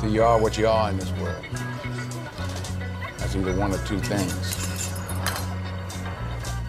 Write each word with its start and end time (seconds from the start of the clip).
See, 0.00 0.08
you 0.08 0.22
are 0.22 0.40
what 0.40 0.58
you 0.58 0.66
are 0.66 0.90
in 0.90 0.96
this 0.96 1.12
world. 1.12 1.44
That's 3.18 3.36
either 3.36 3.54
one 3.56 3.72
or 3.72 3.78
two 3.86 4.00
things. 4.00 4.90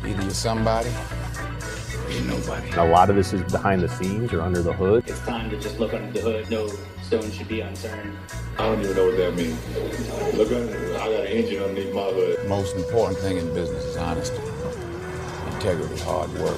Either 0.05 0.21
you're 0.21 0.31
somebody, 0.31 0.89
or 0.89 2.11
you're 2.11 2.23
nobody. 2.25 2.69
A 2.71 2.85
lot 2.85 3.09
of 3.09 3.15
this 3.15 3.33
is 3.33 3.41
behind 3.51 3.81
the 3.81 3.89
scenes 3.89 4.33
or 4.33 4.41
under 4.41 4.61
the 4.61 4.73
hood. 4.73 5.03
It's 5.07 5.19
time 5.21 5.49
to 5.49 5.59
just 5.59 5.79
look 5.79 5.93
under 5.93 6.11
the 6.11 6.21
hood. 6.21 6.49
No 6.49 6.67
stone 7.01 7.31
should 7.31 7.47
be 7.47 7.61
unturned. 7.61 8.17
I 8.57 8.65
don't 8.65 8.81
even 8.81 8.95
know 8.95 9.05
what 9.07 9.17
that 9.17 9.35
means. 9.35 9.57
Look 10.37 10.51
at 10.51 10.57
it. 10.57 10.95
I 10.95 11.09
got 11.09 11.21
an 11.21 11.27
engine 11.27 11.63
underneath 11.63 11.93
my 11.93 12.03
hood. 12.03 12.47
Most 12.47 12.75
important 12.75 13.17
thing 13.19 13.37
in 13.37 13.53
business 13.53 13.83
is 13.83 13.97
honesty, 13.97 14.41
integrity, 15.55 15.97
hard 16.03 16.31
work, 16.35 16.57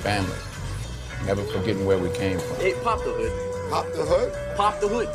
family. 0.00 0.34
Never 1.26 1.42
forgetting 1.44 1.86
where 1.86 1.98
we 1.98 2.10
came 2.10 2.38
from. 2.38 2.56
Hey, 2.56 2.74
pop 2.82 2.98
the 3.04 3.12
hood. 3.12 3.55
Pop 3.70 3.92
the 3.92 4.04
hood? 4.04 4.56
Pop 4.56 4.80
the 4.80 4.86
hood. 4.86 5.08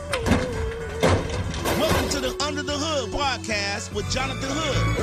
Welcome 1.80 2.10
to 2.10 2.20
the 2.20 2.44
Under 2.44 2.62
the 2.62 2.74
Hood 2.74 3.10
podcast 3.10 3.94
with 3.94 4.12
Jonathan 4.12 4.50
Hood. 4.52 4.98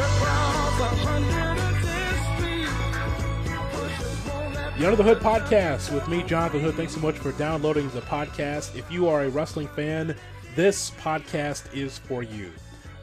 The 4.78 4.84
Under 4.84 4.96
the 4.96 5.02
Hood 5.02 5.20
podcast 5.20 5.94
with 5.94 6.06
me, 6.08 6.22
Jonathan 6.24 6.60
Hood. 6.60 6.74
Thanks 6.74 6.92
so 6.94 7.00
much 7.00 7.16
for 7.16 7.32
downloading 7.32 7.88
the 7.90 8.02
podcast. 8.02 8.76
If 8.76 8.92
you 8.92 9.08
are 9.08 9.24
a 9.24 9.30
wrestling 9.30 9.68
fan, 9.68 10.14
this 10.54 10.90
podcast 11.02 11.74
is 11.74 11.96
for 11.96 12.22
you. 12.22 12.52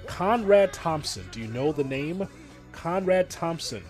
Conrad 0.05 0.73
Thompson. 0.73 1.25
Do 1.31 1.41
you 1.41 1.47
know 1.47 1.71
the 1.71 1.83
name? 1.83 2.27
Conrad 2.71 3.31
Thompson. 3.31 3.83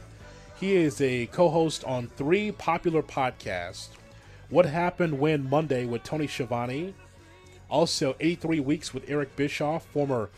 He 0.58 0.74
is 0.74 1.02
a 1.02 1.26
co 1.28 1.50
host 1.50 1.84
on 1.84 2.08
three 2.16 2.54
popular 2.54 3.04
podcasts 3.04 3.90
What 4.50 4.66
Happened 4.66 5.20
When 5.20 5.50
Monday 5.50 5.86
with 5.86 6.04
Tony 6.04 6.28
Schiavone, 6.28 6.94
also 7.70 8.16
83 8.20 8.60
Weeks 8.60 8.94
with 8.94 9.10
Eric 9.10 9.36
Bischoff, 9.36 9.86
former 9.86 10.30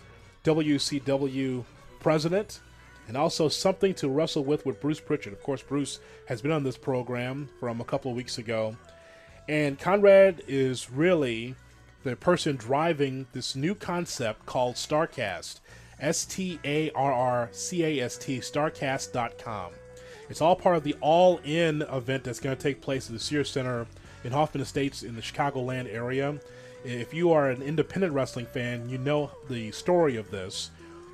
WCW 0.44 1.66
president, 2.00 2.62
and 3.08 3.18
also 3.18 3.50
Something 3.50 3.94
to 3.96 4.08
Wrestle 4.08 4.44
With 4.44 4.66
with 4.66 4.80
Bruce 4.80 5.00
Prichard. 5.00 5.34
Of 5.34 5.44
course, 5.44 5.62
Bruce 5.62 6.00
has 6.28 6.42
been 6.42 6.52
on 6.52 6.64
this 6.64 6.78
program 6.78 7.50
from 7.60 7.82
a 7.82 7.86
couple 7.86 8.12
of 8.12 8.18
weeks 8.18 8.38
ago. 8.38 8.78
And 9.50 9.80
Conrad 9.80 10.42
is 10.48 10.90
really 10.90 11.56
the 12.04 12.16
person 12.16 12.56
driving 12.56 13.28
this 13.34 13.56
new 13.56 13.76
concept 13.76 14.46
called 14.46 14.76
Starrcast. 14.76 15.60
S 16.00 16.26
T 16.26 16.60
A 16.64 16.92
R 16.92 17.12
R 17.12 17.50
C 17.52 17.84
A 17.84 18.06
S 18.06 18.18
T, 18.18 18.40
Starrcast.com. 18.40 19.72
It's 20.30 20.42
all 20.42 20.56
part 20.56 20.78
of 20.78 20.84
the 20.84 20.96
All 21.00 21.40
In 21.46 21.84
event 21.84 22.24
that's 22.24 22.40
going 22.40 22.56
to 22.56 22.62
take 22.62 22.82
place 22.82 23.08
at 23.08 23.14
the 23.14 23.20
Sears 23.20 23.50
Center 23.50 23.88
in 24.24 24.32
Hoffman 24.32 24.62
Estates 24.62 25.04
in 25.04 25.16
the 25.16 25.22
Chicagoland 25.22 25.94
area. 25.94 26.38
If 26.84 27.14
you 27.14 27.32
are 27.32 27.50
an 27.50 27.62
independent 27.62 28.14
wrestling 28.14 28.46
fan, 28.46 28.90
you 28.90 28.98
know 28.98 29.32
the 29.50 29.72
story 29.72 30.18
of 30.18 30.30
this. 30.30 30.72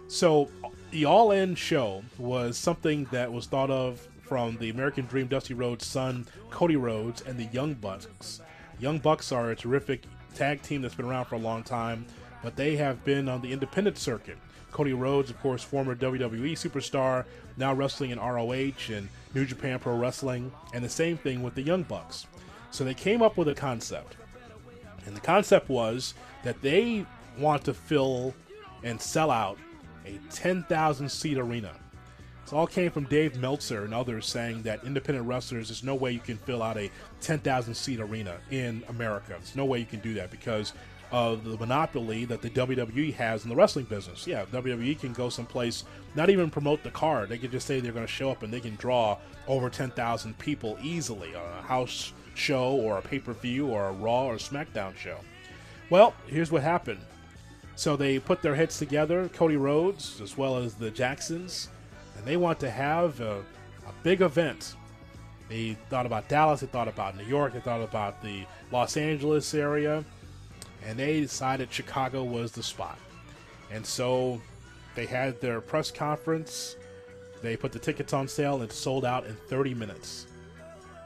So, 0.08 0.50
the 0.92 1.06
All 1.06 1.32
In 1.32 1.56
show 1.56 2.04
was 2.18 2.58
something 2.58 3.06
that 3.12 3.32
was 3.32 3.46
thought 3.46 3.72
of 3.72 4.08
from 4.22 4.58
the 4.58 4.70
American 4.70 5.06
Dream 5.06 5.28
Dusty 5.28 5.54
Rhodes' 5.54 5.86
son, 5.86 6.26
Cody 6.50 6.76
Rhodes, 6.76 7.22
and 7.22 7.38
the 7.38 7.46
Young 7.46 7.74
Bucks. 7.76 8.42
Young 8.80 9.00
Bucks 9.00 9.32
are 9.32 9.52
a 9.52 9.56
terrific 9.56 10.04
tag 10.34 10.62
team 10.62 10.82
that's 10.82 10.96
been 10.96 11.06
around 11.06 11.26
for 11.26 11.36
a 11.36 11.40
long 11.40 11.64
time, 11.64 12.06
but 12.42 12.56
they 12.56 12.76
have 12.76 13.04
been 13.06 13.30
on 13.30 13.42
the 13.42 13.54
independent 13.54 13.98
circuit. 13.98 14.38
Cody 14.74 14.94
Rhodes, 14.94 15.30
of 15.30 15.40
course, 15.40 15.64
former 15.64 15.96
WWE 15.96 16.54
superstar, 16.54 17.26
now 17.56 17.74
wrestling 17.74 18.10
in 18.10 18.20
ROH 18.20 18.90
and 18.90 19.08
New 19.34 19.46
Japan 19.46 19.80
Pro 19.80 19.96
Wrestling, 19.96 20.52
and 20.74 20.84
the 20.84 20.90
same 20.90 21.16
thing 21.16 21.44
with 21.44 21.56
the 21.56 21.62
Young 21.62 21.84
Bucks. 21.84 22.26
So 22.72 22.84
they 22.84 22.96
came 22.96 23.22
up 23.22 23.38
with 23.38 23.48
a 23.48 23.54
concept. 23.54 24.16
And 25.06 25.16
the 25.16 25.22
concept 25.22 25.70
was 25.70 26.16
that 26.44 26.62
they 26.62 27.06
want 27.38 27.64
to 27.66 27.74
fill 27.74 28.34
and 28.84 29.00
sell 29.00 29.30
out 29.30 29.58
a 30.06 30.20
10,000 30.32 31.10
seat 31.10 31.38
arena. 31.38 31.72
This 32.44 32.52
all 32.54 32.68
came 32.68 32.92
from 32.92 33.06
Dave 33.06 33.38
Meltzer 33.38 33.86
and 33.86 33.94
others 33.94 34.26
saying 34.26 34.64
that 34.64 34.84
independent 34.84 35.28
wrestlers, 35.28 35.70
there's 35.70 35.84
no 35.84 35.96
way 35.96 36.12
you 36.12 36.20
can 36.20 36.38
fill 36.38 36.62
out 36.62 36.78
a 36.78 36.90
10,000 37.22 37.74
seat 37.74 38.02
arena 38.02 38.38
in 38.52 38.84
America. 38.90 39.30
There's 39.30 39.56
no 39.56 39.66
way 39.66 39.80
you 39.80 39.86
can 39.86 40.02
do 40.02 40.16
that 40.16 40.32
because 40.32 40.74
of 41.14 41.44
the 41.46 41.58
monopoly 41.58 42.26
that 42.26 42.42
the 42.42 42.50
WWE 42.50 43.14
has 43.14 43.44
in 43.44 43.50
the 43.50 43.56
wrestling 43.56 43.86
business. 43.86 44.26
Yeah, 44.26 44.46
WWE 44.46 45.00
can 45.00 45.14
go 45.14 45.30
someplace, 45.30 45.86
not 46.16 46.32
even 46.32 46.50
promote 46.50 46.82
the 46.82 46.90
card. 46.90 47.30
They 47.30 47.38
can 47.38 47.52
just 47.52 47.68
say 47.68 47.80
they're 47.80 47.92
going 47.92 48.06
to 48.06 48.12
show 48.12 48.32
up 48.32 48.42
and 48.42 48.52
they 48.52 48.60
can 48.60 48.76
draw 48.76 49.20
over 49.48 49.70
10,000 49.70 50.38
people 50.40 50.76
easily 50.82 51.36
on 51.36 51.46
a 51.60 51.62
house 51.62 52.14
show 52.34 52.72
or 52.72 52.98
a 52.98 53.02
pay 53.04 53.20
per 53.20 53.34
view 53.34 53.68
or 53.68 53.86
a 53.86 53.92
Raw 53.92 54.26
or 54.26 54.38
SmackDown 54.38 54.98
show. 54.98 55.20
Well, 55.92 56.16
here's 56.26 56.52
what 56.52 56.64
happened. 56.64 57.02
So 57.76 57.96
they 57.96 58.18
put 58.18 58.42
their 58.42 58.56
heads 58.56 58.80
together, 58.80 59.30
Cody 59.30 59.58
Rhodes 59.58 60.20
as 60.20 60.36
well 60.36 60.58
as 60.58 60.74
the 60.74 60.90
Jacksons, 60.90 61.70
and 62.18 62.26
they 62.26 62.38
want 62.38 62.60
to 62.62 62.72
have 62.72 63.22
a, 63.22 63.38
a 63.88 63.94
big 64.02 64.22
event. 64.22 64.76
They 65.48 65.78
thought 65.92 66.08
about 66.08 66.28
Dallas, 66.28 66.62
they 66.62 66.68
thought 66.68 66.88
about 66.88 67.16
New 67.16 67.26
York, 67.26 67.54
they 67.54 67.60
thought 67.60 67.82
about 67.82 68.24
the 68.24 68.46
Los 68.72 68.98
Angeles 68.98 69.54
area, 69.54 70.04
and 70.86 70.98
they 70.98 71.22
decided 71.22 71.72
Chicago 71.72 72.24
was 72.24 72.52
the 72.52 72.64
spot. 72.64 72.98
And 73.72 73.86
so 73.86 74.42
they 74.96 75.06
had 75.06 75.40
their 75.42 75.62
press 75.62 75.92
conference, 75.92 76.76
they 77.42 77.58
put 77.58 77.72
the 77.72 77.80
tickets 77.80 78.14
on 78.14 78.28
sale, 78.28 78.62
and 78.62 78.72
sold 78.72 79.06
out 79.06 79.26
in 79.26 79.36
30 79.48 79.74
minutes. 79.74 80.28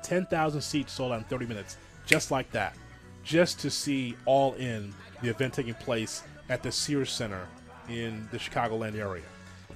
10,000 0.03 0.61
seats 0.61 0.93
sold 0.93 1.11
out 1.11 1.19
in 1.19 1.23
30 1.25 1.45
minutes, 1.45 1.77
just 2.05 2.31
like 2.31 2.49
that, 2.51 2.75
just 3.23 3.59
to 3.59 3.69
see 3.69 4.15
All 4.25 4.53
In, 4.53 4.93
the 5.21 5.29
event 5.29 5.53
taking 5.53 5.73
place 5.73 6.23
at 6.49 6.63
the 6.63 6.71
Sears 6.71 7.11
Center 7.11 7.47
in 7.89 8.27
the 8.31 8.37
Chicagoland 8.37 8.95
area. 8.95 9.23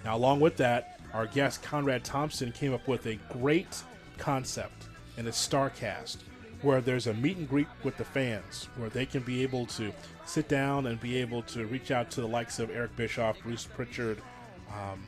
Now, 0.03 0.15
along 0.15 0.39
with 0.39 0.57
that, 0.57 0.99
our 1.13 1.25
guest 1.27 1.61
Conrad 1.61 2.03
Thompson 2.03 2.51
came 2.51 2.73
up 2.73 2.87
with 2.87 3.05
a 3.05 3.15
great 3.33 3.83
concept 4.17 4.87
and 5.17 5.27
a 5.27 5.31
Starrcast 5.31 6.17
where 6.61 6.81
there's 6.81 7.07
a 7.07 7.13
meet 7.13 7.37
and 7.37 7.49
greet 7.49 7.67
with 7.83 7.97
the 7.97 8.03
fans, 8.03 8.69
where 8.77 8.89
they 8.89 9.05
can 9.05 9.23
be 9.23 9.41
able 9.43 9.65
to 9.65 9.91
sit 10.25 10.47
down 10.47 10.87
and 10.87 10.99
be 10.99 11.17
able 11.17 11.41
to 11.43 11.65
reach 11.65 11.91
out 11.91 12.11
to 12.11 12.21
the 12.21 12.27
likes 12.27 12.59
of 12.59 12.69
Eric 12.69 12.95
Bischoff, 12.95 13.41
Bruce 13.41 13.65
Prichard, 13.65 14.19
um, 14.69 15.03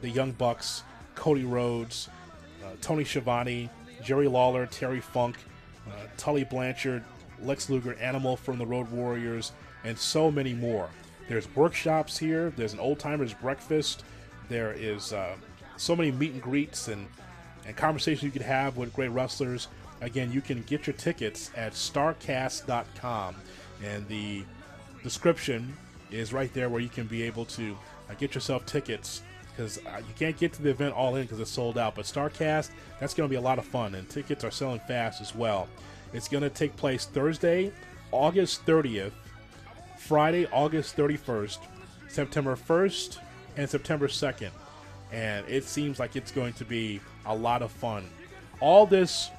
the 0.00 0.10
Young 0.10 0.32
Bucks, 0.32 0.82
Cody 1.14 1.44
Rhodes, 1.44 2.08
uh, 2.64 2.72
Tony 2.80 3.04
Schiavone, 3.04 3.70
Jerry 4.02 4.26
Lawler, 4.26 4.66
Terry 4.66 5.00
Funk, 5.00 5.36
uh, 5.88 6.06
Tully 6.16 6.44
Blanchard, 6.44 7.04
Lex 7.42 7.70
Luger, 7.70 7.94
Animal 7.94 8.36
from 8.36 8.58
the 8.58 8.66
Road 8.66 8.90
Warriors, 8.90 9.52
and 9.84 9.96
so 9.96 10.30
many 10.30 10.54
more. 10.54 10.88
There's 11.28 11.52
workshops 11.54 12.18
here. 12.18 12.52
There's 12.56 12.72
an 12.72 12.80
old 12.80 12.98
timers 12.98 13.32
breakfast. 13.34 14.04
There 14.48 14.72
is 14.72 15.12
uh, 15.12 15.36
so 15.76 15.94
many 15.96 16.10
meet 16.10 16.32
and 16.32 16.42
greets 16.42 16.88
and 16.88 17.06
and 17.64 17.76
conversations 17.76 18.24
you 18.24 18.30
could 18.30 18.42
have 18.42 18.76
with 18.76 18.92
great 18.92 19.10
wrestlers. 19.10 19.68
Again, 20.02 20.32
you 20.32 20.40
can 20.40 20.62
get 20.62 20.86
your 20.86 20.94
tickets 20.94 21.52
at 21.56 21.74
starrcast.com, 21.74 23.36
and 23.84 24.08
the 24.08 24.44
description 25.04 25.76
is 26.10 26.32
right 26.32 26.52
there 26.52 26.68
where 26.68 26.80
you 26.80 26.88
can 26.88 27.06
be 27.06 27.22
able 27.22 27.44
to 27.46 27.76
uh, 28.10 28.14
get 28.14 28.34
yourself 28.34 28.66
tickets 28.66 29.22
because 29.50 29.78
uh, 29.78 29.98
you 29.98 30.14
can't 30.18 30.36
get 30.36 30.52
to 30.54 30.62
the 30.62 30.70
event 30.70 30.94
all 30.94 31.14
in 31.14 31.22
because 31.22 31.38
it's 31.38 31.52
sold 31.52 31.78
out. 31.78 31.94
But 31.94 32.04
Starrcast, 32.04 32.70
that's 32.98 33.14
going 33.14 33.28
to 33.28 33.30
be 33.30 33.36
a 33.36 33.40
lot 33.40 33.58
of 33.58 33.64
fun, 33.64 33.94
and 33.94 34.08
tickets 34.08 34.42
are 34.42 34.50
selling 34.50 34.80
fast 34.80 35.20
as 35.20 35.36
well. 35.36 35.68
It's 36.12 36.28
going 36.28 36.42
to 36.42 36.50
take 36.50 36.76
place 36.76 37.06
Thursday, 37.06 37.72
August 38.10 38.66
30th, 38.66 39.12
Friday, 39.98 40.46
August 40.46 40.96
31st, 40.96 41.58
September 42.08 42.56
1st, 42.56 43.18
and 43.56 43.70
September 43.70 44.08
2nd. 44.08 44.50
And 45.12 45.46
it 45.48 45.62
seems 45.62 46.00
like 46.00 46.16
it's 46.16 46.32
going 46.32 46.54
to 46.54 46.64
be 46.64 47.00
a 47.24 47.34
lot 47.34 47.62
of 47.62 47.70
fun. 47.70 48.08
All 48.60 48.84
this 48.84 49.30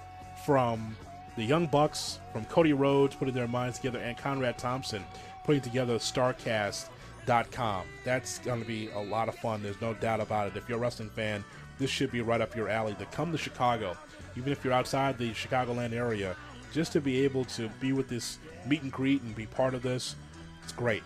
from 0.45 0.95
the 1.35 1.43
Young 1.43 1.67
Bucks, 1.67 2.19
from 2.31 2.45
Cody 2.45 2.73
Rhodes 2.73 3.15
putting 3.15 3.33
their 3.33 3.47
minds 3.47 3.77
together, 3.77 3.99
and 3.99 4.17
Conrad 4.17 4.57
Thompson 4.57 5.03
putting 5.43 5.61
together 5.61 5.95
Starrcast.com. 5.95 7.85
That's 8.05 8.39
going 8.39 8.61
to 8.61 8.67
be 8.67 8.89
a 8.91 8.99
lot 8.99 9.29
of 9.29 9.35
fun. 9.35 9.63
There's 9.63 9.81
no 9.81 9.93
doubt 9.95 10.21
about 10.21 10.47
it. 10.47 10.57
If 10.57 10.69
you're 10.69 10.77
a 10.77 10.81
wrestling 10.81 11.09
fan, 11.09 11.43
this 11.79 11.89
should 11.89 12.11
be 12.11 12.21
right 12.21 12.41
up 12.41 12.55
your 12.55 12.69
alley 12.69 12.95
to 12.99 13.05
come 13.05 13.31
to 13.31 13.37
Chicago, 13.37 13.97
even 14.37 14.51
if 14.51 14.63
you're 14.63 14.73
outside 14.73 15.17
the 15.17 15.31
Chicagoland 15.31 15.93
area, 15.93 16.35
just 16.71 16.91
to 16.93 17.01
be 17.01 17.23
able 17.23 17.45
to 17.45 17.69
be 17.79 17.93
with 17.93 18.07
this 18.07 18.37
meet 18.65 18.81
and 18.83 18.91
greet 18.91 19.21
and 19.21 19.35
be 19.35 19.45
part 19.45 19.73
of 19.73 19.81
this. 19.81 20.15
It's 20.63 20.71
great. 20.71 21.03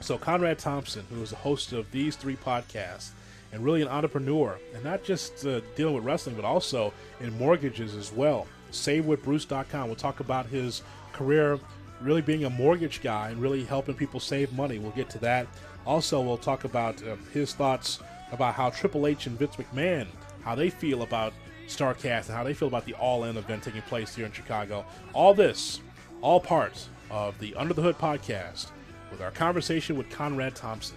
So, 0.00 0.18
Conrad 0.18 0.58
Thompson, 0.58 1.04
who 1.10 1.22
is 1.22 1.30
the 1.30 1.36
host 1.36 1.72
of 1.72 1.90
these 1.90 2.16
three 2.16 2.36
podcasts, 2.36 3.10
and 3.52 3.64
really 3.64 3.82
an 3.82 3.88
entrepreneur, 3.88 4.58
and 4.74 4.84
not 4.84 5.02
just 5.02 5.46
uh, 5.46 5.60
dealing 5.76 5.94
with 5.94 6.04
wrestling, 6.04 6.36
but 6.36 6.44
also 6.44 6.92
in 7.20 7.36
mortgages 7.38 7.94
as 7.94 8.12
well. 8.12 8.46
SaveWithBruce.com. 8.72 9.86
We'll 9.86 9.96
talk 9.96 10.20
about 10.20 10.46
his 10.46 10.82
career, 11.12 11.58
really 12.00 12.22
being 12.22 12.44
a 12.44 12.50
mortgage 12.50 13.02
guy 13.02 13.30
and 13.30 13.40
really 13.40 13.64
helping 13.64 13.94
people 13.94 14.20
save 14.20 14.52
money. 14.52 14.78
We'll 14.78 14.90
get 14.92 15.08
to 15.10 15.18
that. 15.20 15.46
Also, 15.86 16.20
we'll 16.20 16.36
talk 16.36 16.64
about 16.64 17.02
uh, 17.06 17.16
his 17.32 17.54
thoughts 17.54 18.00
about 18.32 18.54
how 18.54 18.70
Triple 18.70 19.06
H 19.06 19.26
and 19.26 19.38
Vince 19.38 19.56
McMahon, 19.56 20.06
how 20.42 20.54
they 20.54 20.68
feel 20.68 21.02
about 21.02 21.32
Starrcast 21.68 22.26
and 22.26 22.36
how 22.36 22.44
they 22.44 22.54
feel 22.54 22.68
about 22.68 22.84
the 22.84 22.94
All 22.94 23.24
In 23.24 23.36
event 23.36 23.62
taking 23.62 23.82
place 23.82 24.14
here 24.14 24.26
in 24.26 24.32
Chicago. 24.32 24.84
All 25.12 25.34
this, 25.34 25.80
all 26.20 26.40
parts 26.40 26.88
of 27.10 27.38
the 27.38 27.54
Under 27.54 27.74
the 27.74 27.82
Hood 27.82 27.98
podcast 27.98 28.70
with 29.10 29.20
our 29.20 29.30
conversation 29.30 29.96
with 29.96 30.10
Conrad 30.10 30.54
Thompson. 30.54 30.96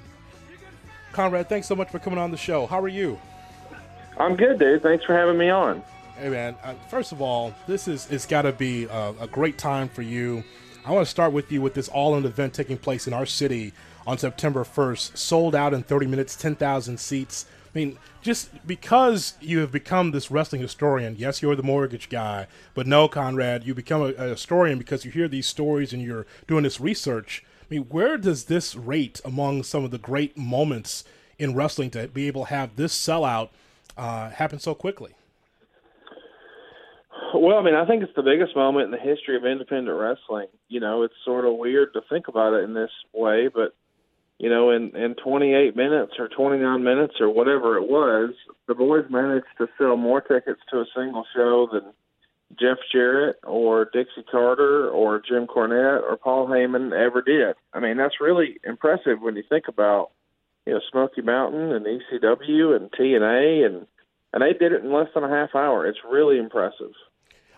Conrad, 1.11 1.49
thanks 1.49 1.67
so 1.67 1.75
much 1.75 1.89
for 1.89 1.99
coming 1.99 2.19
on 2.19 2.31
the 2.31 2.37
show. 2.37 2.67
How 2.67 2.79
are 2.79 2.87
you? 2.87 3.19
I'm 4.17 4.35
good, 4.35 4.59
dude. 4.59 4.83
Thanks 4.83 5.05
for 5.05 5.13
having 5.13 5.37
me 5.37 5.49
on. 5.49 5.81
Hey, 6.17 6.29
man. 6.29 6.55
Uh, 6.63 6.73
first 6.89 7.11
of 7.11 7.21
all, 7.21 7.53
this 7.67 7.87
is 7.87 8.09
it's 8.11 8.25
got 8.25 8.41
to 8.43 8.51
be 8.51 8.85
a, 8.85 9.13
a 9.21 9.27
great 9.27 9.57
time 9.57 9.87
for 9.87 10.01
you. 10.01 10.43
I 10.85 10.91
want 10.91 11.05
to 11.05 11.09
start 11.09 11.33
with 11.33 11.51
you 11.51 11.61
with 11.61 11.73
this 11.73 11.87
all-in 11.87 12.25
event 12.25 12.53
taking 12.53 12.77
place 12.77 13.07
in 13.07 13.13
our 13.13 13.25
city 13.25 13.73
on 14.05 14.17
September 14.17 14.63
1st. 14.63 15.17
Sold 15.17 15.55
out 15.55 15.73
in 15.73 15.83
30 15.83 16.07
minutes, 16.07 16.35
10,000 16.35 16.99
seats. 16.99 17.45
I 17.73 17.77
mean, 17.77 17.97
just 18.21 18.49
because 18.65 19.35
you 19.39 19.59
have 19.59 19.71
become 19.71 20.11
this 20.11 20.31
wrestling 20.31 20.61
historian, 20.61 21.15
yes, 21.17 21.41
you're 21.41 21.55
the 21.55 21.63
mortgage 21.63 22.09
guy, 22.09 22.47
but 22.73 22.87
no, 22.87 23.07
Conrad, 23.07 23.63
you 23.63 23.75
become 23.75 24.01
a, 24.01 24.07
a 24.13 24.29
historian 24.29 24.79
because 24.79 25.05
you 25.05 25.11
hear 25.11 25.27
these 25.27 25.45
stories 25.45 25.93
and 25.93 26.01
you're 26.01 26.25
doing 26.47 26.63
this 26.63 26.81
research. 26.81 27.43
I 27.69 27.75
mean, 27.75 27.83
where 27.89 28.17
does 28.17 28.45
this 28.45 28.75
rate 28.75 29.21
among 29.23 29.63
some 29.63 29.83
of 29.83 29.91
the 29.91 29.99
great 29.99 30.35
moments 30.35 31.03
in 31.37 31.53
wrestling 31.53 31.91
to 31.91 32.07
be 32.07 32.27
able 32.27 32.45
to 32.45 32.49
have 32.49 32.75
this 32.75 32.97
sellout 32.97 33.49
uh, 33.95 34.31
happen 34.31 34.59
so 34.59 34.73
quickly? 34.73 35.13
Well, 37.35 37.57
I 37.57 37.63
mean, 37.63 37.75
I 37.75 37.85
think 37.85 38.01
it's 38.01 38.15
the 38.15 38.23
biggest 38.23 38.55
moment 38.55 38.85
in 38.85 38.91
the 38.91 38.97
history 38.97 39.35
of 39.35 39.45
independent 39.45 39.95
wrestling. 39.97 40.47
You 40.67 40.79
know, 40.79 41.03
it's 41.03 41.13
sort 41.23 41.45
of 41.45 41.57
weird 41.57 41.93
to 41.93 42.01
think 42.09 42.27
about 42.27 42.53
it 42.53 42.63
in 42.63 42.73
this 42.73 42.89
way, 43.13 43.49
but 43.53 43.75
you 44.39 44.49
know, 44.49 44.71
in 44.71 44.95
in 44.95 45.15
28 45.15 45.75
minutes 45.75 46.13
or 46.17 46.27
29 46.27 46.83
minutes 46.83 47.15
or 47.19 47.29
whatever 47.29 47.77
it 47.77 47.87
was, 47.87 48.31
the 48.67 48.73
boys 48.73 49.05
managed 49.09 49.45
to 49.59 49.67
sell 49.77 49.95
more 49.95 50.21
tickets 50.21 50.59
to 50.71 50.79
a 50.79 50.85
single 50.95 51.25
show 51.35 51.67
than 51.71 51.93
Jeff 52.57 52.77
Jarrett 52.91 53.37
or 53.43 53.85
Dixie 53.85 54.23
Carter 54.29 54.89
or 54.89 55.21
Jim 55.21 55.45
Cornette 55.47 56.01
or 56.01 56.17
Paul 56.17 56.47
Heyman 56.47 56.93
ever 56.93 57.21
did. 57.21 57.55
I 57.73 57.79
mean, 57.79 57.97
that's 57.97 58.19
really 58.19 58.59
impressive 58.63 59.21
when 59.21 59.35
you 59.35 59.43
think 59.47 59.67
about 59.67 60.11
you 60.65 60.73
know 60.73 60.81
Smoky 60.91 61.21
Mountain 61.21 61.71
and 61.71 61.85
ECW 61.85 62.75
and 62.75 62.91
TNA 62.91 63.65
and 63.65 63.87
and 64.33 64.43
they 64.43 64.53
did 64.53 64.71
it 64.71 64.83
in 64.83 64.91
less 64.93 65.07
than 65.13 65.23
a 65.23 65.29
half 65.29 65.55
hour. 65.55 65.87
It's 65.87 65.99
really 66.09 66.37
impressive. 66.37 66.91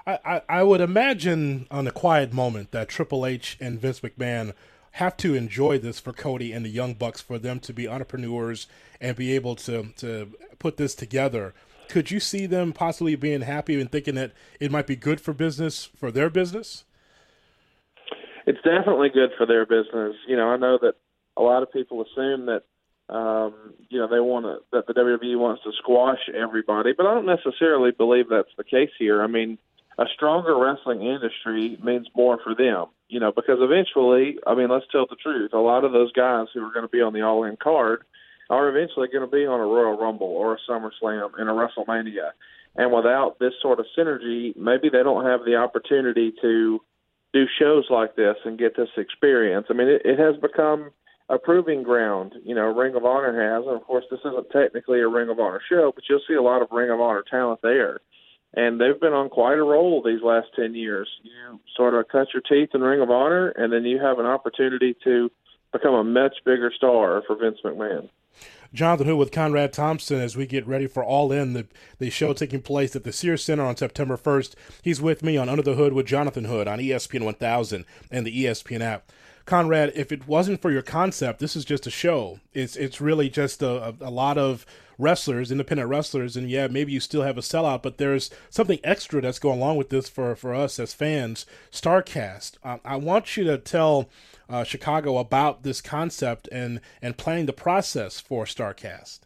I, 0.06 0.20
I, 0.26 0.42
I 0.50 0.64
would 0.64 0.82
imagine 0.82 1.68
on 1.70 1.86
a 1.86 1.92
quiet 1.92 2.34
moment 2.34 2.72
that 2.72 2.90
Triple 2.90 3.26
H 3.26 3.58
and 3.60 3.80
Vince 3.80 4.00
McMahon 4.00 4.54
have 4.92 5.16
to 5.18 5.36
enjoy 5.36 5.78
this 5.78 6.00
for 6.00 6.12
Cody 6.12 6.52
and 6.52 6.66
the 6.66 6.70
Young 6.70 6.94
Bucks 6.94 7.22
for 7.22 7.38
them 7.38 7.60
to 7.62 7.74
be 7.74 7.88
entrepreneurs 7.88 8.68
and 9.00 9.16
be 9.16 9.34
able 9.34 9.56
to 9.58 9.94
to 9.98 10.32
put 10.60 10.78
this 10.78 10.96
together. 10.96 11.54
Could 11.92 12.10
you 12.10 12.22
see 12.22 12.46
them 12.46 12.72
possibly 12.72 13.18
being 13.18 13.42
happy 13.42 13.78
and 13.82 13.92
thinking 13.92 14.16
that 14.16 14.32
it 14.62 14.72
might 14.72 14.88
be 14.88 14.96
good 14.96 15.20
for 15.20 15.34
business 15.34 15.90
for 15.94 16.10
their 16.10 16.30
business? 16.30 16.86
It's 18.48 18.62
definitely 18.64 19.10
good 19.10 19.32
for 19.38 19.46
their 19.46 19.66
business. 19.66 20.16
You 20.26 20.38
know, 20.38 20.48
I 20.48 20.56
know 20.56 20.80
that 20.82 20.94
a 21.36 21.42
lot 21.42 21.64
of 21.64 21.74
people 21.74 22.02
assume 22.02 22.46
that 22.46 22.64
um, 23.14 23.74
you 23.90 24.00
know 24.00 24.08
they 24.08 24.22
want 24.22 24.46
to 24.46 24.60
that 24.72 24.88
the 24.88 24.94
WWE 24.94 25.38
wants 25.38 25.64
to 25.64 25.74
squash 25.80 26.30
everybody, 26.34 26.94
but 26.96 27.06
I 27.06 27.14
don't 27.14 27.26
necessarily 27.26 27.92
believe 27.92 28.30
that's 28.30 28.56
the 28.56 28.64
case 28.64 28.92
here. 28.98 29.22
I 29.22 29.28
mean, 29.28 29.58
a 29.98 30.06
stronger 30.16 30.58
wrestling 30.58 31.02
industry 31.02 31.78
means 31.84 32.08
more 32.16 32.40
for 32.42 32.56
them, 32.56 32.86
you 33.10 33.20
know, 33.20 33.34
because 33.36 33.58
eventually, 33.60 34.38
I 34.48 34.56
mean, 34.56 34.70
let's 34.70 34.86
tell 34.94 35.08
the 35.10 35.18
truth. 35.18 35.52
A 35.52 35.58
lot 35.58 35.84
of 35.84 35.92
those 35.92 36.14
guys 36.14 36.48
who 36.54 36.64
are 36.66 36.72
going 36.72 36.86
to 36.86 36.90
be 36.90 37.02
on 37.02 37.12
the 37.12 37.24
All 37.24 37.44
In 37.44 37.58
card 37.58 38.06
are 38.52 38.70
eventually 38.70 39.08
going 39.08 39.28
to 39.28 39.32
be 39.32 39.46
on 39.46 39.60
a 39.60 39.64
Royal 39.64 39.98
Rumble 39.98 40.28
or 40.28 40.54
a 40.54 40.58
SummerSlam 40.70 41.32
and 41.38 41.50
a 41.50 41.54
WrestleMania. 41.54 42.32
And 42.76 42.92
without 42.94 43.38
this 43.40 43.54
sort 43.62 43.80
of 43.80 43.86
synergy, 43.98 44.56
maybe 44.56 44.90
they 44.90 45.04
don't 45.04 45.26
have 45.26 45.46
the 45.46 45.56
opportunity 45.56 46.34
to 46.42 46.80
do 47.34 47.46
shows 47.60 47.86
like 47.90 48.16
this 48.16 48.36
and 48.46 48.60
get 48.60 48.76
this 48.76 48.90
experience. 48.98 49.68
I 49.70 49.74
mean, 49.74 49.88
it, 49.88 50.02
it 50.06 50.20
has 50.20 50.36
become 50.42 50.92
a 51.30 51.38
proving 51.38 51.82
ground. 51.82 52.34
You 52.44 52.56
know, 52.56 52.64
Ring 52.64 52.96
of 52.96 53.06
Honor 53.06 53.56
has, 53.56 53.66
and 53.66 53.76
of 53.76 53.84
course, 53.84 54.06
this 54.12 54.20
isn't 54.20 54.52
technically 54.52 55.00
a 55.00 55.08
Ring 55.08 55.30
of 55.30 55.40
Honor 55.40 55.62
show, 55.70 55.92
but 55.96 56.04
you'll 56.10 56.22
see 56.28 56.36
a 56.36 56.42
lot 56.42 56.62
of 56.62 56.68
Ring 56.72 56.92
of 56.92 57.00
Honor 57.00 57.24
talent 57.30 57.62
there 57.64 58.02
and 58.54 58.80
they've 58.82 59.00
been 59.00 59.14
on 59.14 59.30
quite 59.30 59.58
a 59.58 59.64
roll 59.64 60.02
these 60.04 60.22
last 60.22 60.48
10 60.56 60.76
years. 60.76 61.08
You 61.24 61.60
sort 61.76 61.94
of 61.94 62.08
cut 62.10 62.28
your 62.34 62.42
teeth 62.42 62.72
in 62.74 62.82
Ring 62.82 63.02
of 63.02 63.10
Honor, 63.10 63.50
and 63.50 63.72
then 63.72 63.86
you 63.86 64.00
have 64.00 64.20
an 64.20 64.26
opportunity 64.26 64.96
to 65.04 65.32
become 65.72 65.94
a 65.94 66.04
much 66.04 66.36
bigger 66.46 66.72
star 66.76 67.24
for 67.26 67.38
Vince 67.38 67.60
McMahon. 67.64 68.10
Jonathan 68.74 69.08
Hood 69.08 69.18
with 69.18 69.32
Conrad 69.32 69.74
Thompson 69.74 70.20
as 70.20 70.38
we 70.38 70.46
get 70.46 70.66
ready 70.66 70.88
for 70.88 71.04
All 71.04 71.32
In, 71.32 71.54
the, 71.54 71.68
the 72.00 72.10
show 72.10 72.32
taking 72.32 72.62
place 72.62 72.96
at 72.96 73.04
the 73.04 73.12
Sears 73.12 73.44
Center 73.44 73.66
on 73.66 73.76
September 73.76 74.16
1st. 74.16 74.54
He's 74.82 75.02
with 75.02 75.24
me 75.24 75.36
on 75.36 75.50
Under 75.50 75.62
the 75.62 75.76
Hood 75.76 75.92
with 75.92 76.06
Jonathan 76.06 76.46
Hood 76.46 76.68
on 76.68 76.80
ESPN 76.80 77.26
1000 77.26 77.86
and 78.10 78.26
the 78.26 78.46
ESPN 78.46 78.80
app. 78.82 79.12
Conrad, 79.46 79.92
if 79.96 80.12
it 80.12 80.28
wasn't 80.28 80.62
for 80.62 80.72
your 80.72 80.82
concept, 80.82 81.40
this 81.40 81.56
is 81.56 81.66
just 81.66 81.88
a 81.88 81.92
show. 81.92 82.40
It's 82.54 82.76
it's 82.76 83.02
really 83.02 83.30
just 83.30 83.62
a, 83.62 83.96
a, 84.00 84.12
lot 84.12 84.38
of 84.38 84.66
wrestlers, 85.02 85.52
independent 85.52 85.90
wrestlers, 85.90 86.38
and 86.38 86.50
yeah, 86.50 86.68
maybe 86.68 86.92
you 86.92 87.00
still 87.00 87.24
have 87.24 87.38
a 87.38 87.42
sellout, 87.42 87.82
but 87.82 87.98
there's 87.98 88.30
something 88.50 88.80
extra 88.84 89.22
that's 89.22 89.40
going 89.40 89.60
along 89.60 89.78
with 89.78 89.90
this 89.90 90.08
for 90.08 90.36
for 90.36 90.54
us 90.54 90.80
as 90.80 90.94
fans. 90.94 91.46
Starrcast. 91.72 92.58
Uh, 92.64 92.78
I 92.86 92.96
want 92.96 93.36
you 93.36 93.44
to 93.46 93.58
tell 93.58 94.10
uh, 94.50 94.64
Chicago 94.64 95.18
about 95.18 95.64
this 95.64 95.82
concept 95.82 96.48
and 96.52 96.80
and 97.02 97.18
planning 97.18 97.46
the 97.46 97.54
process 97.54 98.20
for 98.20 98.46
Starrcast. 98.46 99.22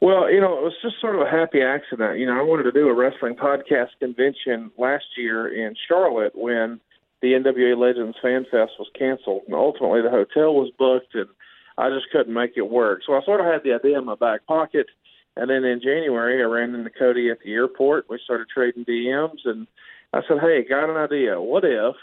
Well, 0.00 0.32
you 0.32 0.40
know, 0.40 0.56
it 0.56 0.62
was 0.62 0.72
just 0.80 0.98
sort 1.00 1.14
of 1.14 1.20
a 1.20 1.30
happy 1.30 1.60
accident. 1.60 2.18
You 2.18 2.26
know, 2.26 2.38
I 2.38 2.42
wanted 2.42 2.62
to 2.64 2.72
do 2.72 2.88
a 2.88 2.94
wrestling 2.94 3.34
podcast 3.34 3.90
convention 3.98 4.70
last 4.78 5.04
year 5.16 5.48
in 5.48 5.74
Charlotte 5.88 6.32
when 6.34 6.80
the 7.20 7.32
NWA 7.32 7.76
Legends 7.76 8.16
Fan 8.22 8.46
Fest 8.50 8.72
was 8.78 8.88
canceled, 8.98 9.42
and 9.46 9.54
ultimately 9.54 10.00
the 10.00 10.10
hotel 10.10 10.54
was 10.54 10.70
booked, 10.78 11.14
and 11.14 11.28
I 11.80 11.88
just 11.88 12.10
couldn't 12.12 12.34
make 12.34 12.52
it 12.56 12.68
work. 12.68 13.00
So 13.06 13.14
I 13.14 13.24
sort 13.24 13.40
of 13.40 13.46
had 13.46 13.62
the 13.64 13.72
idea 13.72 13.98
in 13.98 14.04
my 14.04 14.14
back 14.14 14.46
pocket, 14.46 14.86
and 15.36 15.48
then 15.48 15.64
in 15.64 15.80
January 15.80 16.42
I 16.42 16.44
ran 16.44 16.74
into 16.74 16.90
Cody 16.90 17.30
at 17.30 17.38
the 17.42 17.54
airport. 17.54 18.10
We 18.10 18.20
started 18.22 18.48
trading 18.52 18.84
DMs, 18.84 19.40
and 19.46 19.66
I 20.12 20.20
said, 20.28 20.40
"Hey, 20.40 20.62
got 20.62 20.90
an 20.90 20.96
idea. 20.96 21.40
What 21.40 21.64
if?" 21.64 21.96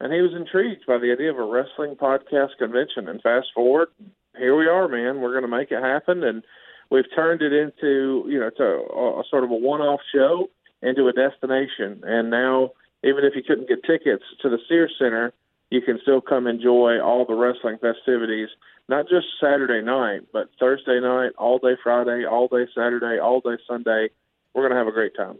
And 0.00 0.12
he 0.12 0.22
was 0.22 0.32
intrigued 0.34 0.86
by 0.86 0.96
the 0.96 1.12
idea 1.12 1.30
of 1.30 1.38
a 1.38 1.44
wrestling 1.44 1.94
podcast 1.94 2.56
convention. 2.58 3.06
And 3.06 3.20
fast 3.20 3.48
forward, 3.54 3.88
here 4.36 4.56
we 4.56 4.66
are, 4.66 4.88
man. 4.88 5.20
We're 5.20 5.38
going 5.38 5.48
to 5.48 5.56
make 5.58 5.70
it 5.70 5.82
happen, 5.82 6.24
and 6.24 6.42
we've 6.90 7.14
turned 7.14 7.42
it 7.42 7.52
into 7.52 8.24
you 8.28 8.40
know 8.40 8.50
to 8.56 8.64
a, 8.64 9.20
a 9.20 9.24
sort 9.28 9.44
of 9.44 9.50
a 9.50 9.54
one-off 9.54 10.00
show 10.10 10.48
into 10.80 11.08
a 11.08 11.12
destination, 11.12 12.02
and 12.04 12.30
now 12.30 12.70
even 13.04 13.24
if 13.24 13.34
you 13.36 13.42
couldn't 13.42 13.68
get 13.68 13.84
tickets 13.84 14.24
to 14.40 14.48
the 14.48 14.58
Sears 14.68 14.94
Center, 14.98 15.34
you 15.70 15.80
can 15.80 15.98
still 16.02 16.20
come 16.20 16.46
enjoy 16.46 17.00
all 17.00 17.24
the 17.24 17.34
wrestling 17.34 17.78
festivities, 17.78 18.48
not 18.88 19.08
just 19.08 19.26
Saturday 19.40 19.84
night, 19.84 20.22
but 20.32 20.48
Thursday 20.58 21.00
night, 21.00 21.30
all 21.38 21.58
day 21.58 21.76
Friday, 21.82 22.24
all 22.24 22.48
day 22.48 22.66
Saturday, 22.74 23.18
all 23.18 23.40
day 23.40 23.56
Sunday. 23.66 24.10
We're 24.54 24.62
going 24.62 24.72
to 24.72 24.78
have 24.78 24.88
a 24.88 24.92
great 24.92 25.16
time. 25.16 25.38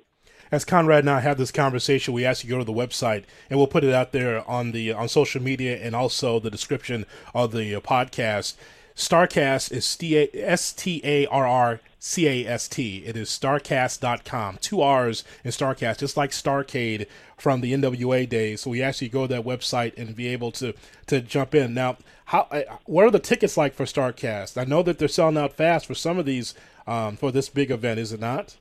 As 0.51 0.67
Conrad 0.67 1.01
and 1.01 1.11
I 1.11 1.21
have 1.21 1.39
this 1.39 1.51
conversation, 1.51 2.13
we 2.13 2.27
ask 2.27 2.45
you 2.45 2.51
to 2.51 2.55
go 2.55 2.59
to 2.59 2.65
the 2.65 2.73
website, 2.73 3.25
and 3.49 3.59
we'll 3.59 3.67
put 3.67 3.85
it 3.85 3.95
out 3.95 4.13
there 4.13 4.49
on 4.49 4.73
the 4.73 4.93
on 4.93 5.09
social 5.09 5.43
media 5.43 5.79
and 5.79 5.97
also 5.97 6.39
the 6.39 6.51
description 6.51 7.07
of 7.35 7.53
the 7.53 7.75
uh, 7.75 7.81
podcast. 7.81 8.55
Starrcast 8.95 9.73
is 9.73 9.97
S 10.35 10.73
T 10.73 11.01
A 11.05 11.27
R 11.27 11.47
R 11.47 11.81
C 11.99 12.27
A 12.27 12.47
S 12.47 12.69
T. 12.69 13.05
It 13.07 13.17
is 13.17 13.29
starrcast.com. 13.29 14.59
Two 14.61 14.81
R's 14.81 15.25
in 15.45 15.51
Starrcast, 15.51 15.99
just 15.99 16.17
like 16.17 16.31
Starrcade 16.31 17.07
from 17.37 17.61
the 17.61 17.73
NWA 17.73 18.29
days. 18.29 18.63
So 18.63 18.71
we 18.71 18.83
actually 18.83 19.09
go 19.09 19.27
to 19.27 19.35
that 19.35 19.45
website 19.45 19.97
and 19.97 20.15
be 20.15 20.29
able 20.29 20.53
to 20.53 20.75
to 21.07 21.21
jump 21.21 21.55
in. 21.55 21.75
Now, 21.75 21.97
how 22.27 22.49
uh, 22.51 22.63
what 22.85 23.05
are 23.05 23.11
the 23.11 23.19
tickets 23.19 23.57
like 23.57 23.75
for 23.75 23.85
Starrcast? 23.85 24.61
I 24.61 24.65
know 24.65 24.83
that 24.83 24.99
they're 24.99 25.09
selling 25.09 25.39
out 25.39 25.55
fast 25.55 25.87
for 25.87 25.95
some 25.95 26.19
of 26.19 26.27
these 26.27 26.55
um, 26.87 27.17
for 27.17 27.31
this 27.31 27.49
big 27.49 27.71
event, 27.71 28.01
is 28.01 28.13
it 28.13 28.21
not? 28.21 28.57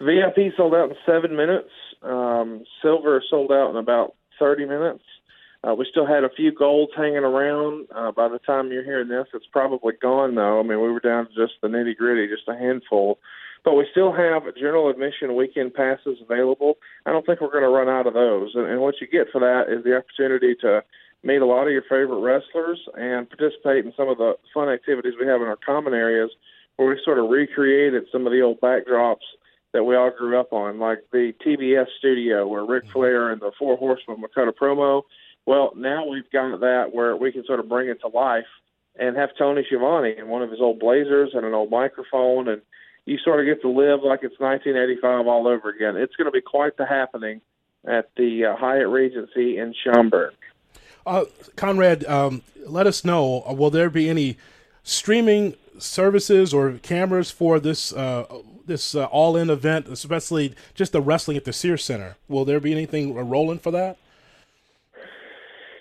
VIP 0.00 0.52
sold 0.56 0.74
out 0.74 0.90
in 0.90 0.96
seven 1.06 1.36
minutes. 1.36 1.70
Um, 2.02 2.64
silver 2.82 3.22
sold 3.30 3.52
out 3.52 3.70
in 3.70 3.76
about 3.76 4.16
30 4.40 4.66
minutes. 4.66 5.04
Uh, 5.66 5.74
we 5.74 5.86
still 5.88 6.06
had 6.06 6.24
a 6.24 6.30
few 6.30 6.52
golds 6.52 6.92
hanging 6.96 7.18
around. 7.18 7.86
Uh, 7.94 8.10
by 8.10 8.28
the 8.28 8.38
time 8.40 8.72
you're 8.72 8.84
hearing 8.84 9.08
this, 9.08 9.26
it's 9.32 9.46
probably 9.52 9.92
gone, 10.00 10.34
though. 10.34 10.58
I 10.58 10.62
mean, 10.62 10.80
we 10.80 10.90
were 10.90 11.00
down 11.00 11.26
to 11.26 11.34
just 11.34 11.54
the 11.62 11.68
nitty 11.68 11.96
gritty, 11.96 12.26
just 12.26 12.48
a 12.48 12.56
handful. 12.56 13.18
But 13.64 13.74
we 13.74 13.86
still 13.92 14.12
have 14.12 14.42
general 14.56 14.90
admission 14.90 15.36
weekend 15.36 15.74
passes 15.74 16.18
available. 16.20 16.78
I 17.06 17.12
don't 17.12 17.24
think 17.24 17.40
we're 17.40 17.52
going 17.52 17.62
to 17.62 17.68
run 17.68 17.88
out 17.88 18.08
of 18.08 18.14
those. 18.14 18.50
And, 18.54 18.66
and 18.66 18.80
what 18.80 19.00
you 19.00 19.06
get 19.06 19.30
for 19.30 19.40
that 19.40 19.72
is 19.72 19.84
the 19.84 19.96
opportunity 19.96 20.56
to 20.62 20.82
meet 21.22 21.40
a 21.40 21.46
lot 21.46 21.68
of 21.68 21.72
your 21.72 21.82
favorite 21.82 22.18
wrestlers 22.18 22.80
and 22.94 23.30
participate 23.30 23.86
in 23.86 23.92
some 23.96 24.08
of 24.08 24.18
the 24.18 24.34
fun 24.52 24.68
activities 24.68 25.14
we 25.20 25.28
have 25.28 25.40
in 25.40 25.46
our 25.46 25.58
common 25.64 25.94
areas 25.94 26.30
where 26.76 26.88
we 26.88 27.00
sort 27.04 27.20
of 27.20 27.30
recreated 27.30 28.02
some 28.10 28.26
of 28.26 28.32
the 28.32 28.40
old 28.40 28.60
backdrops 28.60 29.22
that 29.72 29.84
we 29.84 29.94
all 29.94 30.10
grew 30.10 30.38
up 30.38 30.52
on, 30.52 30.80
like 30.80 30.98
the 31.12 31.32
TBS 31.46 31.86
studio 31.98 32.46
where 32.48 32.64
Ric 32.64 32.84
Flair 32.92 33.30
and 33.30 33.40
the 33.40 33.52
Four 33.58 33.76
Horsemen 33.76 34.20
would 34.20 34.34
cut 34.34 34.48
a 34.48 34.52
promo 34.52 35.02
well, 35.46 35.72
now 35.76 36.06
we've 36.06 36.30
got 36.30 36.60
that 36.60 36.90
where 36.92 37.16
we 37.16 37.32
can 37.32 37.44
sort 37.44 37.60
of 37.60 37.68
bring 37.68 37.88
it 37.88 38.00
to 38.02 38.08
life 38.08 38.46
and 38.98 39.16
have 39.16 39.30
Tony 39.36 39.64
Schiavone 39.66 40.14
in 40.18 40.28
one 40.28 40.42
of 40.42 40.50
his 40.50 40.60
old 40.60 40.78
blazers 40.78 41.30
and 41.34 41.44
an 41.44 41.54
old 41.54 41.70
microphone, 41.70 42.48
and 42.48 42.62
you 43.06 43.18
sort 43.18 43.40
of 43.40 43.46
get 43.46 43.62
to 43.62 43.68
live 43.68 44.02
like 44.02 44.20
it's 44.22 44.38
1985 44.38 45.26
all 45.26 45.48
over 45.48 45.70
again. 45.70 45.96
It's 45.96 46.14
going 46.16 46.26
to 46.26 46.32
be 46.32 46.42
quite 46.42 46.76
the 46.76 46.86
happening 46.86 47.40
at 47.84 48.10
the 48.16 48.46
uh, 48.46 48.56
Hyatt 48.56 48.88
Regency 48.88 49.58
in 49.58 49.74
Schaumburg. 49.82 50.34
Uh, 51.04 51.24
Conrad, 51.56 52.04
um, 52.04 52.42
let 52.64 52.86
us 52.86 53.04
know. 53.04 53.42
Uh, 53.48 53.54
will 53.54 53.70
there 53.70 53.90
be 53.90 54.08
any 54.08 54.36
streaming 54.84 55.54
services 55.78 56.54
or 56.54 56.72
cameras 56.74 57.30
for 57.30 57.58
this 57.58 57.92
uh, 57.92 58.24
this 58.66 58.94
uh, 58.94 59.06
all 59.06 59.36
in 59.36 59.50
event, 59.50 59.88
especially 59.88 60.54
just 60.74 60.92
the 60.92 61.00
wrestling 61.00 61.36
at 61.36 61.44
the 61.44 61.52
Sears 61.52 61.84
Center? 61.84 62.16
Will 62.28 62.44
there 62.44 62.60
be 62.60 62.70
anything 62.70 63.14
rolling 63.14 63.58
for 63.58 63.72
that? 63.72 63.98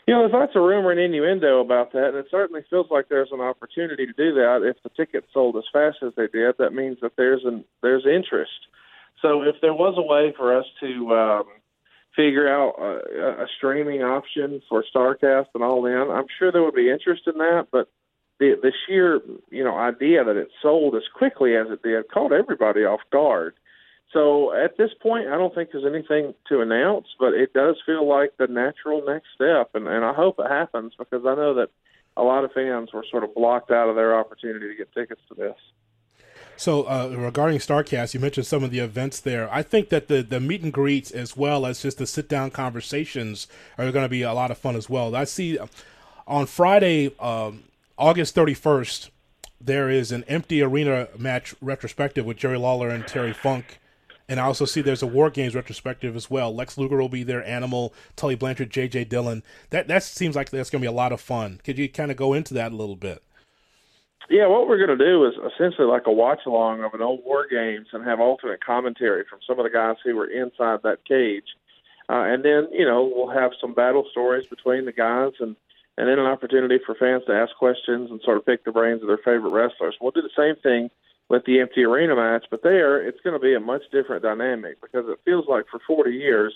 You 0.07 0.15
know, 0.15 0.21
there's 0.21 0.33
lots 0.33 0.55
of 0.55 0.63
rumor 0.63 0.91
and 0.91 0.99
innuendo 0.99 1.61
about 1.61 1.93
that, 1.93 2.09
and 2.09 2.17
it 2.17 2.27
certainly 2.31 2.61
feels 2.69 2.87
like 2.89 3.07
there's 3.07 3.31
an 3.31 3.39
opportunity 3.39 4.05
to 4.05 4.13
do 4.13 4.33
that. 4.33 4.61
If 4.63 4.81
the 4.83 4.89
tickets 4.89 5.27
sold 5.31 5.55
as 5.57 5.63
fast 5.71 5.97
as 6.01 6.13
they 6.17 6.27
did, 6.27 6.55
that 6.57 6.73
means 6.73 6.97
that 7.01 7.13
there's 7.17 7.45
an 7.45 7.63
there's 7.81 8.05
interest. 8.05 8.67
So 9.21 9.43
if 9.43 9.55
there 9.61 9.73
was 9.73 9.95
a 9.97 10.01
way 10.01 10.33
for 10.35 10.57
us 10.57 10.65
to 10.79 11.15
um, 11.15 11.43
figure 12.15 12.47
out 12.47 12.75
a, 12.79 13.43
a 13.43 13.47
streaming 13.57 14.01
option 14.01 14.61
for 14.67 14.83
Starrcast 14.93 15.47
and 15.53 15.63
All 15.63 15.85
In, 15.85 16.09
I'm 16.11 16.25
sure 16.39 16.51
there 16.51 16.63
would 16.63 16.75
be 16.75 16.89
interest 16.89 17.23
in 17.27 17.37
that. 17.37 17.67
But 17.71 17.87
the 18.39 18.55
the 18.61 18.73
sheer 18.85 19.21
you 19.51 19.63
know 19.63 19.77
idea 19.77 20.23
that 20.23 20.35
it 20.35 20.49
sold 20.61 20.95
as 20.95 21.03
quickly 21.13 21.55
as 21.55 21.67
it 21.69 21.83
did 21.83 22.09
caught 22.11 22.33
everybody 22.33 22.81
off 22.81 23.01
guard. 23.11 23.53
So 24.13 24.51
at 24.53 24.77
this 24.77 24.91
point, 25.01 25.27
I 25.27 25.37
don't 25.37 25.55
think 25.55 25.69
there's 25.71 25.85
anything 25.85 26.33
to 26.49 26.61
announce, 26.61 27.07
but 27.17 27.33
it 27.33 27.53
does 27.53 27.77
feel 27.85 28.07
like 28.07 28.35
the 28.37 28.47
natural 28.47 29.03
next 29.07 29.27
step, 29.33 29.71
and, 29.73 29.87
and 29.87 30.03
I 30.03 30.13
hope 30.13 30.35
it 30.39 30.49
happens 30.49 30.93
because 30.97 31.25
I 31.25 31.35
know 31.35 31.53
that 31.53 31.69
a 32.17 32.23
lot 32.23 32.43
of 32.43 32.51
fans 32.51 32.91
were 32.91 33.05
sort 33.09 33.23
of 33.23 33.33
blocked 33.33 33.71
out 33.71 33.87
of 33.87 33.95
their 33.95 34.19
opportunity 34.19 34.67
to 34.67 34.75
get 34.75 34.93
tickets 34.93 35.21
to 35.29 35.35
this. 35.35 35.55
So 36.57 36.83
uh, 36.83 37.15
regarding 37.17 37.59
Starrcast, 37.59 38.13
you 38.13 38.19
mentioned 38.19 38.45
some 38.45 38.63
of 38.63 38.71
the 38.71 38.79
events 38.79 39.19
there. 39.19 39.51
I 39.51 39.63
think 39.63 39.89
that 39.89 40.09
the 40.09 40.21
the 40.21 40.39
meet 40.39 40.61
and 40.61 40.71
greets 40.71 41.09
as 41.09 41.35
well 41.35 41.65
as 41.65 41.81
just 41.81 41.97
the 41.97 42.05
sit 42.05 42.27
down 42.27 42.51
conversations 42.51 43.47
are 43.77 43.91
going 43.91 44.05
to 44.05 44.09
be 44.09 44.21
a 44.21 44.33
lot 44.33 44.51
of 44.51 44.57
fun 44.57 44.75
as 44.75 44.89
well. 44.89 45.15
I 45.15 45.23
see 45.23 45.57
on 46.27 46.45
Friday, 46.45 47.15
um, 47.19 47.63
August 47.97 48.35
thirty 48.35 48.53
first, 48.53 49.09
there 49.59 49.89
is 49.89 50.11
an 50.11 50.23
empty 50.27 50.61
arena 50.61 51.07
match 51.17 51.55
retrospective 51.61 52.25
with 52.25 52.37
Jerry 52.37 52.57
Lawler 52.57 52.89
and 52.89 53.07
Terry 53.07 53.33
Funk. 53.33 53.79
And 54.31 54.39
I 54.39 54.45
also 54.45 54.63
see 54.63 54.79
there's 54.79 55.03
a 55.03 55.07
War 55.07 55.29
Games 55.29 55.55
retrospective 55.55 56.15
as 56.15 56.29
well. 56.29 56.55
Lex 56.55 56.77
Luger 56.77 56.95
will 56.95 57.09
be 57.09 57.23
there, 57.23 57.45
Animal, 57.45 57.93
Tully 58.15 58.35
Blanchard, 58.35 58.69
J.J. 58.69 59.03
Dillon. 59.03 59.43
That 59.71 59.89
that 59.89 60.03
seems 60.03 60.37
like 60.37 60.49
that's 60.49 60.69
going 60.69 60.81
to 60.81 60.85
be 60.85 60.89
a 60.89 60.95
lot 60.95 61.11
of 61.11 61.19
fun. 61.19 61.59
Could 61.65 61.77
you 61.77 61.89
kind 61.89 62.11
of 62.11 62.15
go 62.15 62.31
into 62.31 62.53
that 62.53 62.71
a 62.71 62.75
little 62.77 62.95
bit? 62.95 63.21
Yeah, 64.29 64.47
what 64.47 64.69
we're 64.69 64.77
going 64.77 64.97
to 64.97 65.05
do 65.05 65.25
is 65.25 65.33
essentially 65.53 65.85
like 65.85 66.03
a 66.05 66.13
watch 66.13 66.39
along 66.45 66.81
of 66.81 66.93
an 66.93 67.01
old 67.01 67.25
War 67.25 67.45
Games 67.51 67.87
and 67.91 68.05
have 68.05 68.21
alternate 68.21 68.63
commentary 68.63 69.25
from 69.29 69.39
some 69.45 69.59
of 69.59 69.65
the 69.65 69.69
guys 69.69 69.97
who 70.01 70.15
were 70.15 70.27
inside 70.27 70.79
that 70.83 71.03
cage. 71.05 71.51
Uh, 72.07 72.23
and 72.23 72.45
then, 72.45 72.69
you 72.71 72.85
know, 72.85 73.11
we'll 73.13 73.37
have 73.37 73.51
some 73.59 73.73
battle 73.73 74.07
stories 74.11 74.47
between 74.47 74.85
the 74.85 74.93
guys 74.93 75.33
and, 75.41 75.57
and 75.97 76.07
then 76.07 76.19
an 76.19 76.25
opportunity 76.25 76.79
for 76.85 76.95
fans 76.95 77.23
to 77.27 77.33
ask 77.33 77.53
questions 77.57 78.09
and 78.09 78.21
sort 78.23 78.37
of 78.37 78.45
pick 78.45 78.63
the 78.63 78.71
brains 78.71 79.01
of 79.01 79.09
their 79.09 79.17
favorite 79.17 79.51
wrestlers. 79.51 79.97
We'll 79.99 80.11
do 80.11 80.21
the 80.21 80.29
same 80.37 80.55
thing 80.63 80.89
with 81.31 81.45
the 81.45 81.61
empty 81.61 81.85
arena 81.85 82.13
match, 82.13 82.45
but 82.51 82.61
there 82.61 83.01
it's 83.07 83.21
going 83.23 83.33
to 83.33 83.39
be 83.39 83.55
a 83.55 83.59
much 83.59 83.83
different 83.89 84.21
dynamic 84.21 84.81
because 84.81 85.05
it 85.07 85.17
feels 85.23 85.45
like 85.47 85.63
for 85.71 85.79
40 85.87 86.11
years, 86.11 86.53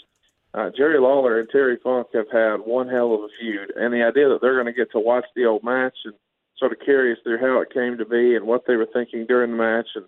uh, 0.53 0.70
Jerry 0.75 1.00
Lawler 1.00 1.39
and 1.39 1.50
Terry 1.50 1.77
Funk 1.82 2.08
have 2.13 2.29
had 2.29 2.58
one 2.58 2.89
hell 2.89 3.15
of 3.15 3.22
a 3.22 3.29
feud, 3.39 3.72
and 3.77 3.94
the 3.94 4.03
idea 4.03 4.27
that 4.27 4.39
they're 4.41 4.62
going 4.62 4.65
to 4.65 4.77
get 4.77 4.91
to 4.91 5.00
watch 5.00 5.24
the 5.34 5.46
old 5.46 5.63
match 5.63 5.96
and 6.03 6.13
sort 6.58 6.74
of 6.74 6.79
curious 6.84 7.17
through 7.24 7.39
how 7.39 7.62
it 7.62 7.74
came 7.74 7.98
to 7.98 8.05
be 8.05 8.36
and 8.36 8.46
what 8.46 8.63
they 8.67 8.75
were 8.75 8.88
thinking 8.91 9.25
during 9.25 9.51
the 9.51 9.58
match 9.58 9.88
and 9.96 10.03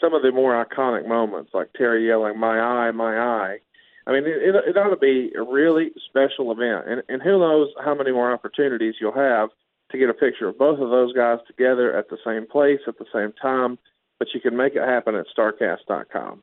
some 0.00 0.14
of 0.14 0.22
the 0.22 0.32
more 0.32 0.64
iconic 0.64 1.06
moments 1.06 1.52
like 1.54 1.72
Terry 1.74 2.08
yelling 2.08 2.40
"My 2.40 2.58
eye, 2.58 2.90
my 2.90 3.16
eye." 3.16 3.58
I 4.08 4.12
mean, 4.12 4.24
it, 4.26 4.52
it 4.52 4.76
ought 4.76 4.90
to 4.90 4.96
be 4.96 5.32
a 5.36 5.42
really 5.42 5.92
special 6.08 6.50
event, 6.50 6.88
and, 6.88 7.02
and 7.08 7.22
who 7.22 7.38
knows 7.38 7.68
how 7.84 7.94
many 7.94 8.10
more 8.10 8.32
opportunities 8.32 8.96
you'll 9.00 9.12
have 9.12 9.50
to 9.92 9.98
get 9.98 10.10
a 10.10 10.14
picture 10.14 10.48
of 10.48 10.58
both 10.58 10.80
of 10.80 10.90
those 10.90 11.12
guys 11.12 11.38
together 11.46 11.96
at 11.96 12.08
the 12.08 12.18
same 12.26 12.48
place 12.48 12.80
at 12.88 12.98
the 12.98 13.06
same 13.12 13.32
time. 13.40 13.78
But 14.18 14.28
you 14.34 14.40
can 14.40 14.56
make 14.56 14.74
it 14.74 14.82
happen 14.82 15.14
at 15.14 15.26
Starrcast.com. 15.36 16.42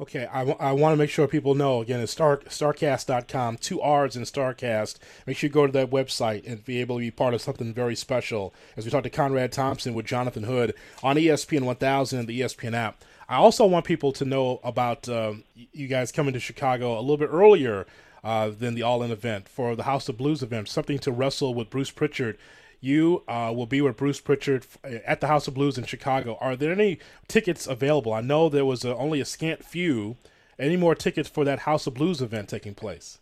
Okay, 0.00 0.28
I, 0.32 0.40
w- 0.40 0.56
I 0.60 0.70
want 0.70 0.92
to 0.92 0.96
make 0.96 1.10
sure 1.10 1.26
people 1.26 1.56
know 1.56 1.80
again 1.80 1.98
it's 1.98 2.12
star 2.12 2.36
starrcast.com, 2.36 3.56
two 3.56 3.80
R's 3.80 4.14
in 4.14 4.22
Starrcast. 4.22 4.98
Make 5.26 5.36
sure 5.36 5.48
you 5.48 5.52
go 5.52 5.66
to 5.66 5.72
that 5.72 5.90
website 5.90 6.46
and 6.46 6.64
be 6.64 6.80
able 6.80 6.96
to 6.96 7.00
be 7.00 7.10
part 7.10 7.34
of 7.34 7.40
something 7.40 7.74
very 7.74 7.96
special. 7.96 8.54
As 8.76 8.84
we 8.84 8.92
talked 8.92 9.04
to 9.04 9.10
Conrad 9.10 9.50
Thompson 9.50 9.94
with 9.94 10.06
Jonathan 10.06 10.44
Hood 10.44 10.74
on 11.02 11.16
ESPN 11.16 11.62
1000 11.62 12.18
and 12.20 12.28
the 12.28 12.40
ESPN 12.40 12.74
app. 12.74 13.02
I 13.28 13.36
also 13.36 13.66
want 13.66 13.84
people 13.84 14.12
to 14.12 14.24
know 14.24 14.60
about 14.62 15.08
um, 15.08 15.42
you 15.54 15.88
guys 15.88 16.12
coming 16.12 16.32
to 16.32 16.40
Chicago 16.40 16.96
a 16.96 17.00
little 17.02 17.16
bit 17.16 17.30
earlier 17.32 17.84
uh, 18.22 18.50
than 18.50 18.74
the 18.74 18.82
All 18.82 19.02
In 19.02 19.10
event 19.10 19.48
for 19.48 19.74
the 19.74 19.82
House 19.82 20.08
of 20.08 20.16
Blues 20.16 20.42
event, 20.44 20.68
something 20.68 20.98
to 21.00 21.10
wrestle 21.10 21.54
with 21.54 21.70
Bruce 21.70 21.90
Prichard 21.90 22.38
you 22.80 23.24
uh, 23.28 23.52
will 23.54 23.66
be 23.66 23.80
with 23.80 23.96
Bruce 23.96 24.20
Prichard 24.20 24.66
at 24.84 25.20
the 25.20 25.26
House 25.26 25.48
of 25.48 25.54
Blues 25.54 25.78
in 25.78 25.84
Chicago. 25.84 26.36
Are 26.40 26.56
there 26.56 26.72
any 26.72 26.98
tickets 27.26 27.66
available? 27.66 28.12
I 28.12 28.20
know 28.20 28.48
there 28.48 28.64
was 28.64 28.84
a, 28.84 28.94
only 28.94 29.20
a 29.20 29.24
scant 29.24 29.64
few. 29.64 30.16
Any 30.58 30.76
more 30.76 30.94
tickets 30.94 31.28
for 31.28 31.44
that 31.44 31.60
House 31.60 31.86
of 31.86 31.94
Blues 31.94 32.20
event 32.20 32.48
taking 32.48 32.74
place? 32.74 33.18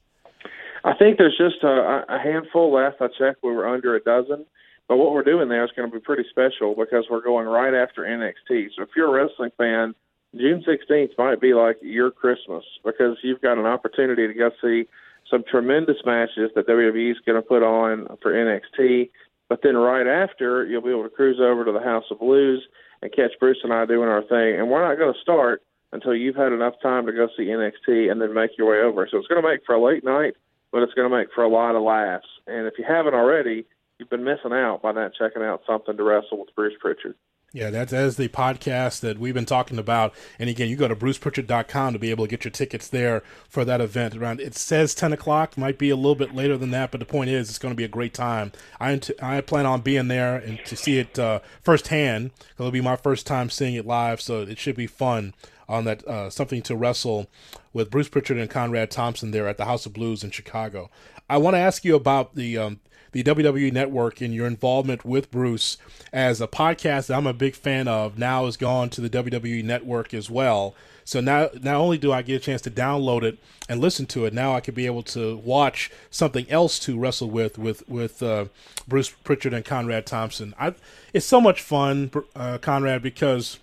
I 0.84 0.94
think 0.94 1.18
there's 1.18 1.36
just 1.36 1.62
a, 1.62 2.04
a 2.08 2.18
handful 2.18 2.72
left. 2.72 3.00
I 3.00 3.08
checked, 3.18 3.42
we 3.42 3.50
were 3.50 3.68
under 3.68 3.96
a 3.96 4.00
dozen. 4.00 4.46
But 4.88 4.98
what 4.98 5.12
we're 5.12 5.24
doing 5.24 5.48
there 5.48 5.64
is 5.64 5.70
going 5.74 5.90
to 5.90 5.94
be 5.94 6.00
pretty 6.00 6.24
special 6.30 6.74
because 6.74 7.06
we're 7.10 7.22
going 7.22 7.46
right 7.46 7.74
after 7.74 8.02
NXT. 8.02 8.68
So 8.76 8.82
if 8.82 8.90
you're 8.96 9.08
a 9.08 9.24
wrestling 9.24 9.50
fan, 9.58 9.94
June 10.36 10.64
16th 10.66 11.18
might 11.18 11.40
be 11.40 11.54
like 11.54 11.78
your 11.82 12.10
Christmas 12.10 12.64
because 12.84 13.16
you've 13.22 13.40
got 13.40 13.58
an 13.58 13.66
opportunity 13.66 14.28
to 14.28 14.34
go 14.34 14.50
see 14.62 14.86
some 15.30 15.42
tremendous 15.50 15.96
matches 16.04 16.50
that 16.54 16.68
WWE 16.68 17.10
is 17.10 17.16
going 17.26 17.40
to 17.40 17.46
put 17.46 17.62
on 17.62 18.06
for 18.22 18.32
NXT. 18.32 19.10
But 19.48 19.60
then 19.62 19.76
right 19.76 20.06
after, 20.06 20.66
you'll 20.66 20.82
be 20.82 20.90
able 20.90 21.04
to 21.04 21.10
cruise 21.10 21.38
over 21.40 21.64
to 21.64 21.72
the 21.72 21.80
House 21.80 22.04
of 22.10 22.18
Blues 22.18 22.66
and 23.02 23.12
catch 23.12 23.32
Bruce 23.38 23.58
and 23.62 23.72
I 23.72 23.86
doing 23.86 24.08
our 24.08 24.22
thing. 24.22 24.58
And 24.58 24.70
we're 24.70 24.86
not 24.86 24.98
going 24.98 25.12
to 25.12 25.20
start 25.20 25.62
until 25.92 26.14
you've 26.14 26.36
had 26.36 26.52
enough 26.52 26.74
time 26.82 27.06
to 27.06 27.12
go 27.12 27.28
see 27.36 27.44
NXT 27.44 28.10
and 28.10 28.20
then 28.20 28.34
make 28.34 28.50
your 28.58 28.70
way 28.70 28.78
over. 28.78 29.06
So 29.10 29.18
it's 29.18 29.28
going 29.28 29.42
to 29.42 29.48
make 29.48 29.60
for 29.64 29.74
a 29.74 29.82
late 29.82 30.04
night, 30.04 30.34
but 30.72 30.82
it's 30.82 30.94
going 30.94 31.08
to 31.08 31.16
make 31.16 31.28
for 31.34 31.44
a 31.44 31.48
lot 31.48 31.76
of 31.76 31.82
laughs. 31.82 32.26
And 32.46 32.66
if 32.66 32.74
you 32.78 32.84
haven't 32.86 33.14
already, 33.14 33.66
you've 33.98 34.10
been 34.10 34.24
missing 34.24 34.52
out 34.52 34.82
by 34.82 34.92
not 34.92 35.12
checking 35.18 35.42
out 35.42 35.62
something 35.66 35.96
to 35.96 36.02
wrestle 36.02 36.38
with 36.38 36.54
Bruce 36.54 36.74
Prichard. 36.80 37.14
Yeah, 37.52 37.70
that's 37.70 37.92
as 37.92 38.16
the 38.16 38.28
podcast 38.28 39.00
that 39.00 39.18
we've 39.18 39.32
been 39.32 39.46
talking 39.46 39.78
about. 39.78 40.12
And 40.38 40.50
again, 40.50 40.68
you 40.68 40.76
go 40.76 40.88
to 40.88 40.96
brucepritchard.com 40.96 41.92
to 41.92 41.98
be 41.98 42.10
able 42.10 42.26
to 42.26 42.30
get 42.30 42.44
your 42.44 42.50
tickets 42.50 42.88
there 42.88 43.22
for 43.48 43.64
that 43.64 43.80
event. 43.80 44.14
Around 44.14 44.40
it 44.40 44.54
says 44.54 44.94
10 44.94 45.12
o'clock, 45.12 45.56
might 45.56 45.78
be 45.78 45.88
a 45.88 45.96
little 45.96 46.16
bit 46.16 46.34
later 46.34 46.58
than 46.58 46.70
that, 46.72 46.90
but 46.90 47.00
the 47.00 47.06
point 47.06 47.30
is, 47.30 47.48
it's 47.48 47.58
going 47.58 47.72
to 47.72 47.76
be 47.76 47.84
a 47.84 47.88
great 47.88 48.12
time. 48.12 48.52
I 48.78 49.00
I 49.22 49.40
plan 49.40 49.64
on 49.64 49.80
being 49.80 50.08
there 50.08 50.36
and 50.36 50.58
to 50.66 50.76
see 50.76 50.98
it 50.98 51.18
uh, 51.18 51.40
firsthand. 51.62 52.32
It'll 52.58 52.70
be 52.70 52.80
my 52.80 52.96
first 52.96 53.26
time 53.26 53.48
seeing 53.48 53.74
it 53.74 53.86
live, 53.86 54.20
so 54.20 54.42
it 54.42 54.58
should 54.58 54.76
be 54.76 54.86
fun 54.86 55.32
on 55.68 55.84
that 55.84 56.06
uh, 56.06 56.30
something 56.30 56.62
to 56.62 56.76
wrestle 56.76 57.28
with 57.72 57.90
Bruce 57.90 58.08
Prichard 58.08 58.38
and 58.38 58.50
Conrad 58.50 58.90
Thompson 58.90 59.30
there 59.30 59.48
at 59.48 59.56
the 59.56 59.64
House 59.64 59.86
of 59.86 59.92
Blues 59.92 60.22
in 60.22 60.30
Chicago. 60.30 60.90
I 61.28 61.38
want 61.38 61.54
to 61.54 61.58
ask 61.58 61.84
you 61.84 61.96
about 61.96 62.34
the 62.34 62.58
um, 62.58 62.80
the 63.12 63.22
WWE 63.22 63.72
Network 63.72 64.20
and 64.20 64.34
your 64.34 64.46
involvement 64.46 65.04
with 65.04 65.30
Bruce 65.30 65.78
as 66.12 66.40
a 66.40 66.48
podcast 66.48 67.06
that 67.06 67.16
I'm 67.16 67.26
a 67.26 67.32
big 67.32 67.54
fan 67.54 67.88
of 67.88 68.18
now 68.18 68.44
has 68.44 68.56
gone 68.56 68.90
to 68.90 69.00
the 69.00 69.10
WWE 69.10 69.64
Network 69.64 70.12
as 70.14 70.30
well. 70.30 70.74
So 71.06 71.20
now, 71.20 71.50
not 71.62 71.76
only 71.76 71.98
do 71.98 72.12
I 72.12 72.22
get 72.22 72.42
a 72.42 72.44
chance 72.44 72.60
to 72.62 72.70
download 72.70 73.22
it 73.22 73.38
and 73.68 73.80
listen 73.80 74.06
to 74.06 74.24
it, 74.24 74.34
now 74.34 74.54
I 74.54 74.60
could 74.60 74.74
be 74.74 74.86
able 74.86 75.04
to 75.04 75.36
watch 75.36 75.88
something 76.10 76.50
else 76.50 76.80
to 76.80 76.98
wrestle 76.98 77.30
with 77.30 77.58
with 77.58 77.88
with 77.88 78.24
uh, 78.24 78.46
Bruce 78.88 79.10
Prichard 79.10 79.54
and 79.54 79.64
Conrad 79.64 80.04
Thompson. 80.04 80.52
I, 80.58 80.74
it's 81.12 81.24
so 81.24 81.40
much 81.40 81.62
fun, 81.62 82.10
uh, 82.34 82.58
Conrad, 82.58 83.02
because 83.02 83.60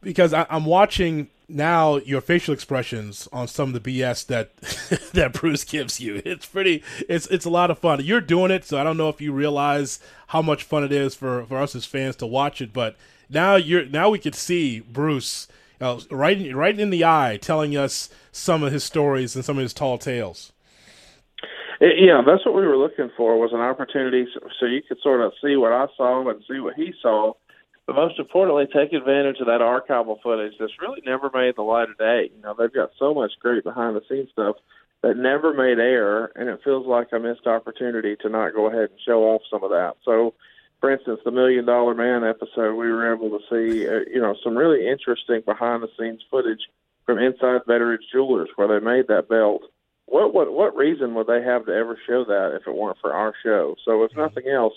because 0.00 0.32
I, 0.32 0.46
I'm 0.50 0.64
watching 0.64 1.28
now 1.48 1.96
your 1.96 2.20
facial 2.20 2.52
expressions 2.52 3.26
on 3.32 3.48
some 3.48 3.74
of 3.74 3.82
the 3.82 4.00
BS 4.00 4.26
that 4.26 4.56
that 5.12 5.32
Bruce 5.32 5.64
gives 5.64 6.00
you. 6.00 6.20
It's 6.24 6.46
pretty 6.46 6.82
it's 7.08 7.26
it's 7.28 7.44
a 7.44 7.50
lot 7.50 7.70
of 7.70 7.78
fun. 7.78 8.04
You're 8.04 8.20
doing 8.20 8.50
it, 8.50 8.64
so 8.64 8.78
I 8.78 8.84
don't 8.84 8.96
know 8.96 9.08
if 9.08 9.20
you 9.20 9.32
realize 9.32 9.98
how 10.28 10.42
much 10.42 10.64
fun 10.64 10.84
it 10.84 10.92
is 10.92 11.14
for, 11.14 11.44
for 11.46 11.58
us 11.58 11.74
as 11.74 11.84
fans 11.84 12.16
to 12.16 12.26
watch 12.26 12.60
it, 12.60 12.72
but 12.72 12.96
now 13.30 13.56
you're 13.56 13.86
now 13.86 14.10
we 14.10 14.18
could 14.18 14.34
see 14.34 14.80
Bruce 14.80 15.48
uh, 15.80 16.00
right 16.10 16.54
right 16.54 16.78
in 16.78 16.90
the 16.90 17.04
eye 17.04 17.38
telling 17.40 17.76
us 17.76 18.10
some 18.30 18.62
of 18.62 18.72
his 18.72 18.84
stories 18.84 19.34
and 19.34 19.44
some 19.44 19.58
of 19.58 19.62
his 19.62 19.72
tall 19.72 19.98
tales. 19.98 20.52
Yeah, 21.80 22.22
that's 22.26 22.44
what 22.44 22.56
we 22.56 22.66
were 22.66 22.76
looking 22.76 23.08
for 23.16 23.38
was 23.38 23.52
an 23.52 23.60
opportunity 23.60 24.26
so 24.58 24.66
you 24.66 24.82
could 24.82 24.98
sort 25.00 25.20
of 25.20 25.32
see 25.40 25.54
what 25.54 25.72
I 25.72 25.86
saw 25.96 26.28
and 26.28 26.42
see 26.50 26.58
what 26.58 26.74
he 26.74 26.92
saw 27.00 27.34
but 27.88 27.96
most 27.96 28.18
importantly, 28.18 28.66
take 28.66 28.92
advantage 28.92 29.40
of 29.40 29.46
that 29.46 29.62
archival 29.62 30.20
footage 30.22 30.52
that's 30.60 30.78
really 30.78 31.00
never 31.06 31.30
made 31.32 31.56
the 31.56 31.62
light 31.62 31.88
of 31.88 31.96
day. 31.96 32.30
You 32.36 32.42
know, 32.42 32.54
they've 32.56 32.72
got 32.72 32.90
so 32.98 33.14
much 33.14 33.32
great 33.40 33.64
behind 33.64 33.96
the 33.96 34.02
scenes 34.10 34.28
stuff 34.30 34.56
that 35.02 35.16
never 35.16 35.54
made 35.54 35.78
air, 35.78 36.26
and 36.38 36.50
it 36.50 36.60
feels 36.62 36.86
like 36.86 37.08
a 37.12 37.18
missed 37.18 37.46
opportunity 37.46 38.14
to 38.16 38.28
not 38.28 38.52
go 38.52 38.66
ahead 38.66 38.90
and 38.90 39.00
show 39.06 39.24
off 39.24 39.40
some 39.50 39.64
of 39.64 39.70
that. 39.70 39.94
So, 40.04 40.34
for 40.82 40.92
instance, 40.92 41.20
the 41.24 41.30
Million 41.30 41.64
Dollar 41.64 41.94
Man 41.94 42.24
episode, 42.24 42.74
we 42.74 42.92
were 42.92 43.10
able 43.10 43.30
to 43.30 43.40
see, 43.48 43.88
uh, 43.88 44.00
you 44.12 44.20
know, 44.20 44.36
some 44.44 44.54
really 44.54 44.86
interesting 44.86 45.40
behind 45.46 45.82
the 45.82 45.88
scenes 45.98 46.20
footage 46.30 46.68
from 47.06 47.16
inside 47.16 47.62
Betteridge 47.66 48.04
Jewelers, 48.12 48.50
where 48.56 48.68
they 48.68 48.84
made 48.84 49.08
that 49.08 49.30
belt 49.30 49.62
what 50.10 50.32
what 50.32 50.52
what 50.52 50.76
reason 50.76 51.14
would 51.14 51.26
they 51.26 51.42
have 51.42 51.66
to 51.66 51.72
ever 51.72 51.98
show 52.06 52.24
that 52.24 52.56
if 52.58 52.66
it 52.66 52.74
weren't 52.74 52.98
for 53.00 53.12
our 53.12 53.34
show? 53.42 53.76
So 53.84 54.04
if 54.04 54.16
nothing 54.16 54.48
else, 54.48 54.72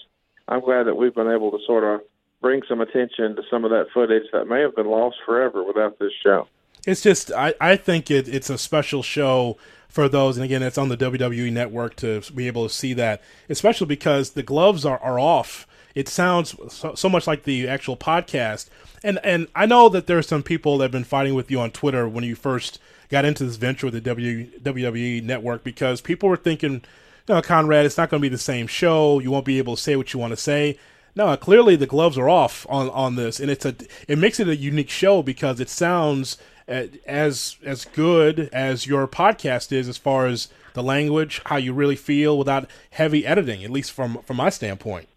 I'm 0.47 0.59
glad 0.59 0.87
that 0.87 0.95
we've 0.95 1.15
been 1.15 1.31
able 1.31 1.51
to 1.51 1.59
sort 1.65 1.83
of 1.83 2.01
bring 2.41 2.61
some 2.67 2.81
attention 2.81 3.35
to 3.35 3.43
some 3.49 3.63
of 3.63 3.71
that 3.71 3.87
footage 3.93 4.23
that 4.33 4.45
may 4.45 4.61
have 4.61 4.75
been 4.75 4.87
lost 4.87 5.17
forever 5.25 5.63
without 5.63 5.99
this 5.99 6.11
show. 6.23 6.47
It's 6.85 7.01
just 7.01 7.31
I 7.31 7.53
I 7.61 7.75
think 7.75 8.09
it, 8.09 8.27
it's 8.27 8.49
a 8.49 8.57
special 8.57 9.03
show 9.03 9.57
for 9.87 10.07
those, 10.07 10.37
and 10.37 10.43
again, 10.43 10.63
it's 10.63 10.77
on 10.77 10.89
the 10.89 10.97
WWE 10.97 11.51
network 11.51 11.95
to 11.97 12.21
be 12.33 12.47
able 12.47 12.67
to 12.67 12.73
see 12.73 12.93
that, 12.93 13.21
especially 13.49 13.87
because 13.87 14.31
the 14.31 14.43
gloves 14.43 14.85
are, 14.85 14.97
are 14.99 15.19
off. 15.19 15.67
It 15.93 16.07
sounds 16.07 16.55
so, 16.69 16.95
so 16.95 17.09
much 17.09 17.27
like 17.27 17.43
the 17.43 17.67
actual 17.67 17.97
podcast, 17.97 18.69
and 19.03 19.19
and 19.23 19.47
I 19.53 19.65
know 19.65 19.89
that 19.89 20.07
there 20.07 20.17
are 20.17 20.23
some 20.23 20.43
people 20.43 20.77
that 20.77 20.85
have 20.85 20.91
been 20.91 21.03
fighting 21.03 21.35
with 21.35 21.51
you 21.51 21.59
on 21.59 21.71
Twitter 21.71 22.07
when 22.07 22.23
you 22.23 22.35
first 22.35 22.79
got 23.09 23.25
into 23.25 23.43
this 23.43 23.57
venture 23.57 23.87
with 23.87 24.01
the 24.01 24.55
WWE 24.61 25.21
network 25.21 25.63
because 25.63 25.99
people 25.99 26.29
were 26.29 26.37
thinking, 26.37 26.75
you 26.75 27.35
know, 27.35 27.41
Conrad, 27.41 27.85
it's 27.85 27.97
not 27.97 28.09
going 28.09 28.21
to 28.21 28.25
be 28.25 28.29
the 28.29 28.37
same 28.37 28.67
show. 28.67 29.19
You 29.19 29.29
won't 29.29 29.45
be 29.45 29.57
able 29.57 29.75
to 29.75 29.81
say 29.81 29.97
what 29.97 30.13
you 30.13 30.19
want 30.19 30.31
to 30.31 30.37
say. 30.37 30.79
No, 31.15 31.35
clearly 31.35 31.75
the 31.75 31.87
gloves 31.87 32.17
are 32.17 32.29
off 32.29 32.65
on 32.69 32.89
on 32.89 33.15
this, 33.15 33.39
and 33.39 33.51
it's 33.51 33.65
a 33.65 33.75
it 34.07 34.17
makes 34.17 34.39
it 34.39 34.47
a 34.47 34.55
unique 34.55 34.89
show 34.89 35.21
because 35.21 35.59
it 35.59 35.69
sounds 35.69 36.37
as 36.67 37.57
as 37.63 37.85
good 37.85 38.49
as 38.53 38.87
your 38.87 39.07
podcast 39.07 39.71
is 39.71 39.89
as 39.89 39.97
far 39.97 40.27
as 40.27 40.47
the 40.73 40.83
language, 40.83 41.41
how 41.45 41.57
you 41.57 41.73
really 41.73 41.97
feel 41.97 42.37
without 42.37 42.69
heavy 42.91 43.25
editing, 43.25 43.63
at 43.63 43.69
least 43.69 43.91
from 43.91 44.19
from 44.19 44.37
my 44.37 44.49
standpoint. 44.49 45.07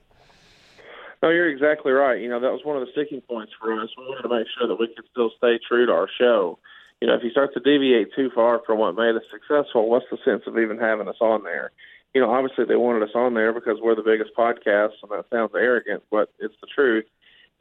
No, 1.22 1.30
you're 1.30 1.48
exactly 1.48 1.92
right. 1.92 2.20
You 2.20 2.28
know, 2.28 2.40
that 2.40 2.52
was 2.52 2.60
one 2.64 2.76
of 2.76 2.84
the 2.84 2.92
sticking 2.92 3.22
points 3.22 3.52
for 3.58 3.72
us. 3.80 3.88
We 3.96 4.04
wanted 4.04 4.22
to 4.22 4.28
make 4.28 4.46
sure 4.58 4.68
that 4.68 4.78
we 4.78 4.88
could 4.88 5.06
still 5.10 5.30
stay 5.38 5.58
true 5.66 5.86
to 5.86 5.92
our 5.92 6.08
show. 6.18 6.58
You 7.00 7.08
know, 7.08 7.14
if 7.14 7.24
you 7.24 7.30
start 7.30 7.54
to 7.54 7.60
deviate 7.60 8.14
too 8.14 8.30
far 8.34 8.60
from 8.66 8.78
what 8.78 8.94
made 8.94 9.14
us 9.14 9.22
successful, 9.30 9.88
what's 9.88 10.06
the 10.10 10.18
sense 10.24 10.42
of 10.46 10.58
even 10.58 10.78
having 10.78 11.08
us 11.08 11.16
on 11.20 11.42
there? 11.42 11.70
You 12.14 12.20
know, 12.20 12.30
obviously 12.30 12.64
they 12.64 12.76
wanted 12.76 13.02
us 13.02 13.14
on 13.14 13.34
there 13.34 13.52
because 13.52 13.78
we're 13.82 13.96
the 13.96 14.02
biggest 14.02 14.30
podcast, 14.38 14.92
and 15.02 15.10
that 15.10 15.26
sounds 15.30 15.52
arrogant, 15.54 16.02
but 16.10 16.30
it's 16.38 16.54
the 16.60 16.68
truth 16.72 17.04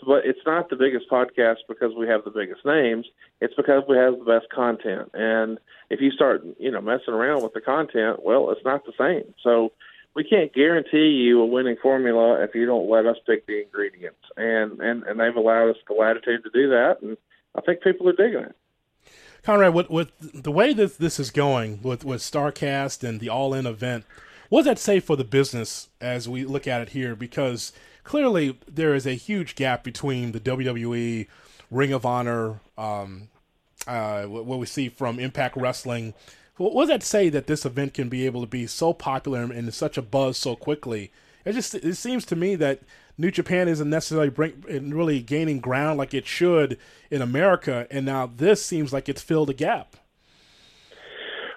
but 0.06 0.26
it's 0.26 0.40
not 0.46 0.70
the 0.70 0.76
biggest 0.76 1.10
podcast 1.10 1.58
because 1.68 1.94
we 1.96 2.08
have 2.08 2.24
the 2.24 2.32
biggest 2.32 2.66
names. 2.66 3.06
It's 3.42 3.54
because 3.56 3.84
we 3.88 3.98
have 3.98 4.18
the 4.18 4.26
best 4.26 4.50
content. 4.50 5.10
And 5.14 5.60
if 5.90 6.02
you 6.02 6.12
start, 6.12 6.44
you 6.60 6.72
know, 6.72 6.82
messing 6.82 7.14
around 7.14 7.44
with 7.44 7.54
the 7.54 7.62
content, 7.62 8.24
well, 8.24 8.52
it's 8.52 8.66
not 8.66 8.86
the 8.86 8.94
same. 8.98 9.34
So 9.44 9.72
we 10.16 10.24
can't 10.24 10.54
guarantee 10.54 11.10
you 11.10 11.42
a 11.42 11.46
winning 11.46 11.78
formula 11.82 12.44
if 12.44 12.54
you 12.56 12.66
don't 12.66 12.90
let 12.90 13.06
us 13.06 13.18
pick 13.26 13.46
the 13.48 13.62
ingredients. 13.62 14.22
And 14.38 14.80
and 14.80 15.04
and 15.04 15.20
they've 15.20 15.36
allowed 15.36 15.70
us 15.70 15.78
the 15.88 15.94
latitude 15.94 16.44
to 16.44 16.50
do 16.50 16.70
that, 16.70 16.98
and 17.02 17.18
I 17.56 17.62
think 17.62 17.82
people 17.82 18.08
are 18.10 18.14
digging 18.14 18.44
it. 18.44 18.56
Conrad, 19.44 19.74
with 19.74 19.90
with 19.90 20.12
the 20.20 20.52
way 20.52 20.74
that 20.74 20.98
this 20.98 21.20
is 21.20 21.32
going 21.32 21.82
with 21.82 22.06
with 22.06 22.22
Starrcast 22.22 23.08
and 23.08 23.20
the 23.20 23.30
All 23.30 23.54
In 23.54 23.66
event, 23.66 24.06
what 24.54 24.66
does 24.66 24.68
that 24.68 24.78
say 24.78 25.00
for 25.00 25.16
the 25.16 25.24
business 25.24 25.88
as 26.00 26.30
we 26.30 26.46
look 26.46 26.68
at 26.68 26.80
it 26.80 26.90
here? 26.90 27.16
Because 27.16 27.74
clearly 28.04 28.60
there 28.68 28.94
is 28.94 29.08
a 29.08 29.16
huge 29.16 29.56
gap 29.56 29.84
between 29.84 30.32
the 30.32 30.40
WWE, 30.40 31.26
Ring 31.72 31.92
of 31.92 32.06
Honor, 32.06 32.60
um, 32.78 33.30
uh, 33.88 34.26
what 34.26 34.60
we 34.60 34.68
see 34.68 34.90
from 34.90 35.18
Impact 35.18 35.58
Wrestling. 35.58 36.14
What 36.58 36.84
does 36.84 36.90
that 36.90 37.02
say 37.02 37.30
that 37.30 37.48
this 37.48 37.66
event 37.66 37.96
can 37.96 38.10
be 38.10 38.28
able 38.28 38.42
to 38.42 38.48
be 38.48 38.68
so 38.68 38.94
popular 38.94 39.42
and 39.42 39.74
such 39.74 39.98
a 39.98 40.04
buzz 40.04 40.38
so 40.38 40.56
quickly? 40.56 41.12
It 41.46 41.54
just 41.54 41.74
it 41.74 41.96
seems 41.96 42.24
to 42.26 42.36
me 42.36 42.54
that 42.54 42.82
New 43.18 43.32
Japan 43.32 43.68
isn't 43.68 43.90
necessarily 43.90 44.30
bring, 44.30 44.62
really 44.68 45.20
gaining 45.20 45.62
ground 45.62 45.98
like 45.98 46.14
it 46.14 46.28
should 46.28 46.78
in 47.10 47.24
America, 47.24 47.88
and 47.90 48.06
now 48.06 48.28
this 48.28 48.64
seems 48.64 48.94
like 48.94 49.10
it's 49.10 49.24
filled 49.24 49.50
a 49.50 49.54
gap. 49.56 49.96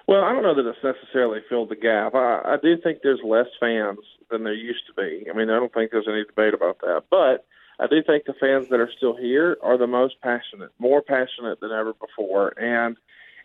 Well, 0.07 0.23
I 0.23 0.31
don't 0.31 0.43
know 0.43 0.55
that 0.55 0.69
it's 0.69 0.83
necessarily 0.83 1.41
filled 1.49 1.69
the 1.69 1.75
gap. 1.75 2.15
I, 2.15 2.41
I 2.45 2.57
do 2.61 2.77
think 2.81 2.99
there's 3.03 3.19
less 3.25 3.47
fans 3.59 3.99
than 4.31 4.45
there 4.45 4.53
used 4.53 4.87
to 4.87 4.93
be. 4.93 5.27
I 5.29 5.35
mean, 5.35 5.49
I 5.49 5.55
don't 5.59 5.73
think 5.73 5.91
there's 5.91 6.07
any 6.07 6.23
debate 6.23 6.53
about 6.53 6.79
that. 6.79 7.03
But 7.11 7.45
I 7.79 7.87
do 7.87 8.01
think 8.01 8.23
the 8.25 8.33
fans 8.39 8.69
that 8.69 8.79
are 8.79 8.89
still 8.95 9.15
here 9.17 9.57
are 9.61 9.77
the 9.77 9.85
most 9.87 10.15
passionate, 10.21 10.71
more 10.79 11.01
passionate 11.01 11.59
than 11.59 11.71
ever 11.71 11.93
before, 11.93 12.57
and 12.59 12.95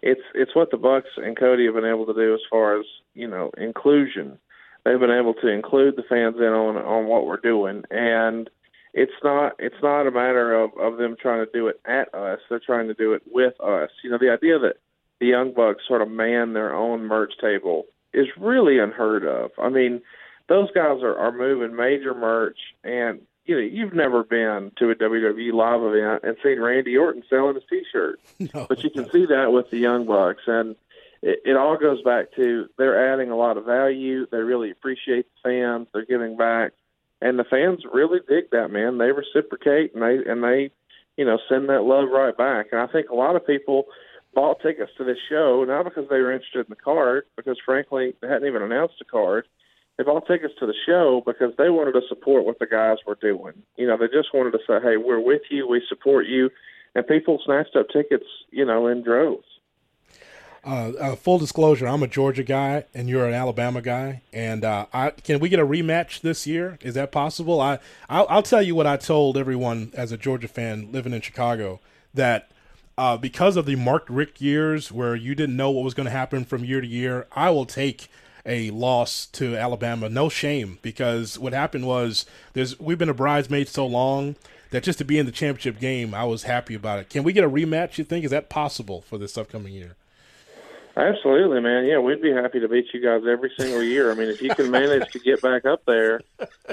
it's 0.02 0.22
it's 0.34 0.54
what 0.54 0.70
the 0.70 0.76
Bucks 0.76 1.10
and 1.16 1.36
Cody 1.36 1.66
have 1.66 1.74
been 1.74 1.84
able 1.84 2.06
to 2.06 2.14
do 2.14 2.34
as 2.34 2.40
far 2.48 2.78
as 2.78 2.86
you 3.14 3.28
know 3.28 3.50
inclusion. 3.58 4.38
They've 4.84 4.98
been 4.98 5.10
able 5.10 5.34
to 5.34 5.48
include 5.48 5.96
the 5.96 6.02
fans 6.08 6.36
in 6.38 6.44
on 6.44 6.76
on 6.76 7.06
what 7.06 7.26
we're 7.26 7.36
doing, 7.36 7.82
and 7.90 8.48
it's 8.94 9.12
not 9.22 9.54
it's 9.58 9.82
not 9.82 10.06
a 10.06 10.10
matter 10.10 10.54
of 10.54 10.70
of 10.78 10.96
them 10.96 11.16
trying 11.20 11.44
to 11.44 11.52
do 11.52 11.68
it 11.68 11.80
at 11.84 12.12
us. 12.14 12.40
They're 12.48 12.58
trying 12.58 12.88
to 12.88 12.94
do 12.94 13.12
it 13.12 13.22
with 13.30 13.60
us. 13.60 13.90
You 14.02 14.10
know, 14.10 14.18
the 14.18 14.32
idea 14.32 14.58
that 14.58 14.76
the 15.22 15.28
Young 15.28 15.52
Bucks 15.52 15.84
sort 15.86 16.02
of 16.02 16.10
man 16.10 16.52
their 16.52 16.74
own 16.74 17.04
merch 17.04 17.34
table 17.40 17.84
is 18.12 18.26
really 18.36 18.80
unheard 18.80 19.24
of. 19.24 19.52
I 19.56 19.68
mean, 19.68 20.02
those 20.48 20.68
guys 20.72 21.00
are, 21.00 21.16
are 21.16 21.30
moving 21.30 21.76
major 21.76 22.12
merch 22.12 22.58
and 22.82 23.20
you 23.44 23.54
know, 23.54 23.60
you've 23.60 23.94
never 23.94 24.24
been 24.24 24.72
to 24.78 24.90
a 24.90 24.94
WWE 24.96 25.52
live 25.52 25.82
event 25.82 26.22
and 26.24 26.36
seen 26.42 26.60
Randy 26.60 26.96
Orton 26.96 27.22
selling 27.30 27.54
his 27.54 27.64
T-shirt, 27.70 28.20
no, 28.54 28.66
but 28.68 28.82
you 28.84 28.90
can 28.90 29.02
no. 29.02 29.08
see 29.10 29.26
that 29.26 29.52
with 29.52 29.70
the 29.70 29.78
Young 29.78 30.06
Bucks, 30.06 30.42
and 30.46 30.76
it, 31.22 31.40
it 31.44 31.56
all 31.56 31.76
goes 31.76 32.02
back 32.02 32.32
to 32.36 32.68
they're 32.78 33.12
adding 33.12 33.30
a 33.30 33.36
lot 33.36 33.56
of 33.56 33.64
value. 33.64 34.26
They 34.30 34.38
really 34.38 34.70
appreciate 34.70 35.26
the 35.26 35.50
fans. 35.50 35.88
They're 35.92 36.04
giving 36.04 36.36
back, 36.36 36.72
and 37.20 37.36
the 37.36 37.44
fans 37.44 37.82
really 37.92 38.20
dig 38.28 38.50
that. 38.52 38.70
Man, 38.70 38.98
they 38.98 39.10
reciprocate 39.10 39.92
and 39.92 40.02
they 40.02 40.30
and 40.30 40.42
they, 40.44 40.70
you 41.16 41.24
know, 41.24 41.38
send 41.48 41.68
that 41.68 41.82
love 41.82 42.10
right 42.10 42.36
back. 42.36 42.66
And 42.70 42.80
I 42.80 42.86
think 42.86 43.10
a 43.10 43.16
lot 43.16 43.34
of 43.34 43.44
people 43.44 43.86
bought 44.34 44.60
tickets 44.62 44.92
to 44.98 45.04
this 45.04 45.18
show 45.28 45.64
not 45.64 45.84
because 45.84 46.08
they 46.08 46.20
were 46.20 46.32
interested 46.32 46.60
in 46.60 46.70
the 46.70 46.76
card, 46.76 47.24
because 47.36 47.56
frankly 47.64 48.14
they 48.20 48.28
hadn't 48.28 48.48
even 48.48 48.62
announced 48.62 48.94
a 49.00 49.04
card 49.04 49.46
they 49.98 50.04
bought 50.04 50.26
tickets 50.26 50.54
to 50.58 50.66
the 50.66 50.74
show 50.86 51.22
because 51.24 51.52
they 51.58 51.68
wanted 51.68 51.92
to 51.92 52.00
support 52.08 52.44
what 52.44 52.58
the 52.58 52.66
guys 52.66 52.98
were 53.06 53.18
doing. 53.20 53.52
You 53.76 53.86
know, 53.86 53.96
they 53.96 54.06
just 54.06 54.32
wanted 54.32 54.52
to 54.52 54.58
say, 54.66 54.80
"Hey, 54.82 54.96
we're 54.96 55.20
with 55.20 55.42
you, 55.50 55.68
we 55.68 55.82
support 55.88 56.26
you," 56.26 56.50
and 56.94 57.06
people 57.06 57.40
snatched 57.44 57.76
up 57.76 57.88
tickets, 57.90 58.26
you 58.50 58.64
know, 58.64 58.86
in 58.86 59.02
droves. 59.02 59.46
Uh, 60.64 60.92
uh, 61.00 61.16
full 61.16 61.38
disclosure, 61.38 61.88
I'm 61.88 62.04
a 62.04 62.06
Georgia 62.06 62.44
guy 62.44 62.84
and 62.94 63.08
you're 63.08 63.26
an 63.26 63.34
Alabama 63.34 63.82
guy. 63.82 64.22
And 64.32 64.64
uh, 64.64 64.86
I, 64.92 65.10
can 65.10 65.40
we 65.40 65.48
get 65.48 65.58
a 65.58 65.66
rematch 65.66 66.20
this 66.20 66.46
year? 66.46 66.78
Is 66.80 66.94
that 66.94 67.10
possible? 67.10 67.60
I 67.60 67.80
I'll, 68.08 68.26
I'll, 68.28 68.44
tell 68.44 68.62
you 68.62 68.76
what 68.76 68.86
I 68.86 68.96
told 68.96 69.36
everyone 69.36 69.90
as 69.92 70.12
a 70.12 70.16
Georgia 70.16 70.46
fan 70.46 70.92
living 70.92 71.12
in 71.12 71.20
Chicago 71.20 71.80
that 72.14 72.51
uh, 72.98 73.16
because 73.16 73.56
of 73.56 73.66
the 73.66 73.76
Mark 73.76 74.06
Richt 74.08 74.40
years 74.40 74.92
where 74.92 75.14
you 75.14 75.34
didn't 75.34 75.56
know 75.56 75.70
what 75.70 75.84
was 75.84 75.94
going 75.94 76.06
to 76.06 76.10
happen 76.10 76.44
from 76.44 76.64
year 76.64 76.80
to 76.80 76.86
year, 76.86 77.26
I 77.32 77.50
will 77.50 77.66
take 77.66 78.08
a 78.44 78.70
loss 78.70 79.26
to 79.26 79.56
Alabama. 79.56 80.08
No 80.08 80.28
shame 80.28 80.78
because 80.82 81.38
what 81.38 81.52
happened 81.52 81.86
was 81.86 82.26
there's 82.54 82.78
we've 82.80 82.98
been 82.98 83.08
a 83.08 83.14
bridesmaid 83.14 83.68
so 83.68 83.86
long 83.86 84.36
that 84.70 84.82
just 84.82 84.98
to 84.98 85.04
be 85.04 85.18
in 85.18 85.26
the 85.26 85.32
championship 85.32 85.78
game, 85.78 86.14
I 86.14 86.24
was 86.24 86.44
happy 86.44 86.74
about 86.74 86.98
it. 86.98 87.10
Can 87.10 87.22
we 87.22 87.32
get 87.32 87.44
a 87.44 87.50
rematch? 87.50 87.98
You 87.98 88.04
think 88.04 88.24
is 88.24 88.30
that 88.30 88.48
possible 88.48 89.02
for 89.02 89.18
this 89.18 89.38
upcoming 89.38 89.72
year? 89.72 89.96
Absolutely, 90.96 91.60
man. 91.60 91.86
Yeah, 91.86 91.98
we'd 92.00 92.20
be 92.20 92.32
happy 92.32 92.60
to 92.60 92.68
beat 92.68 92.92
you 92.92 93.00
guys 93.00 93.22
every 93.26 93.50
single 93.58 93.82
year. 93.82 94.10
I 94.10 94.14
mean, 94.14 94.28
if 94.28 94.42
you 94.42 94.54
can 94.54 94.70
manage 94.70 95.10
to 95.12 95.18
get 95.18 95.40
back 95.40 95.64
up 95.64 95.84
there, 95.86 96.20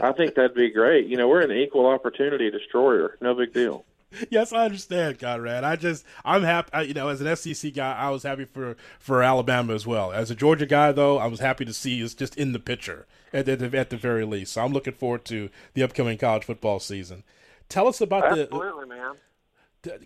I 0.02 0.12
think 0.12 0.36
that'd 0.36 0.56
be 0.56 0.70
great. 0.72 1.08
You 1.08 1.16
know, 1.16 1.30
we're 1.30 1.42
an 1.42 1.52
equal 1.52 1.86
opportunity 1.86 2.52
destroyer. 2.52 3.18
No 3.22 3.34
big 3.34 3.54
deal. 3.54 3.86
yes, 4.30 4.54
I 4.54 4.66
understand, 4.66 5.20
Conrad. 5.20 5.64
I 5.64 5.76
just 5.76 6.06
I'm 6.26 6.44
happy. 6.44 6.88
You 6.88 6.94
know, 6.94 7.10
as 7.10 7.22
an 7.22 7.36
SEC 7.36 7.74
guy, 7.74 7.96
I 7.96 8.10
was 8.10 8.24
happy 8.24 8.46
for 8.46 8.76
for 9.00 9.22
Alabama 9.22 9.74
as 9.74 9.86
well. 9.86 10.12
As 10.12 10.32
a 10.32 10.36
Georgia 10.36 10.66
guy, 10.66 10.92
though, 10.92 11.18
I 11.18 11.28
was 11.28 11.40
happy 11.40 11.66
to 11.66 11.74
see 11.74 12.04
us 12.04 12.14
just 12.14 12.36
in 12.38 12.52
the 12.52 12.60
picture 12.60 13.06
at, 13.34 13.48
at, 13.48 13.60
the, 13.60 13.78
at 13.78 13.90
the 13.90 13.98
very 13.98 14.26
least. 14.26 14.54
So 14.54 14.64
I'm 14.64 14.74
looking 14.74 14.94
forward 14.94 15.26
to 15.26 15.50
the 15.74 15.84
upcoming 15.84 16.18
college 16.18 16.44
football 16.44 16.80
season. 16.80 17.24
Tell 17.68 17.88
us 17.88 18.02
about 18.02 18.26
Absolutely, 18.26 18.58
the 18.58 18.66
Absolutely, 18.66 18.96
man. 18.96 19.16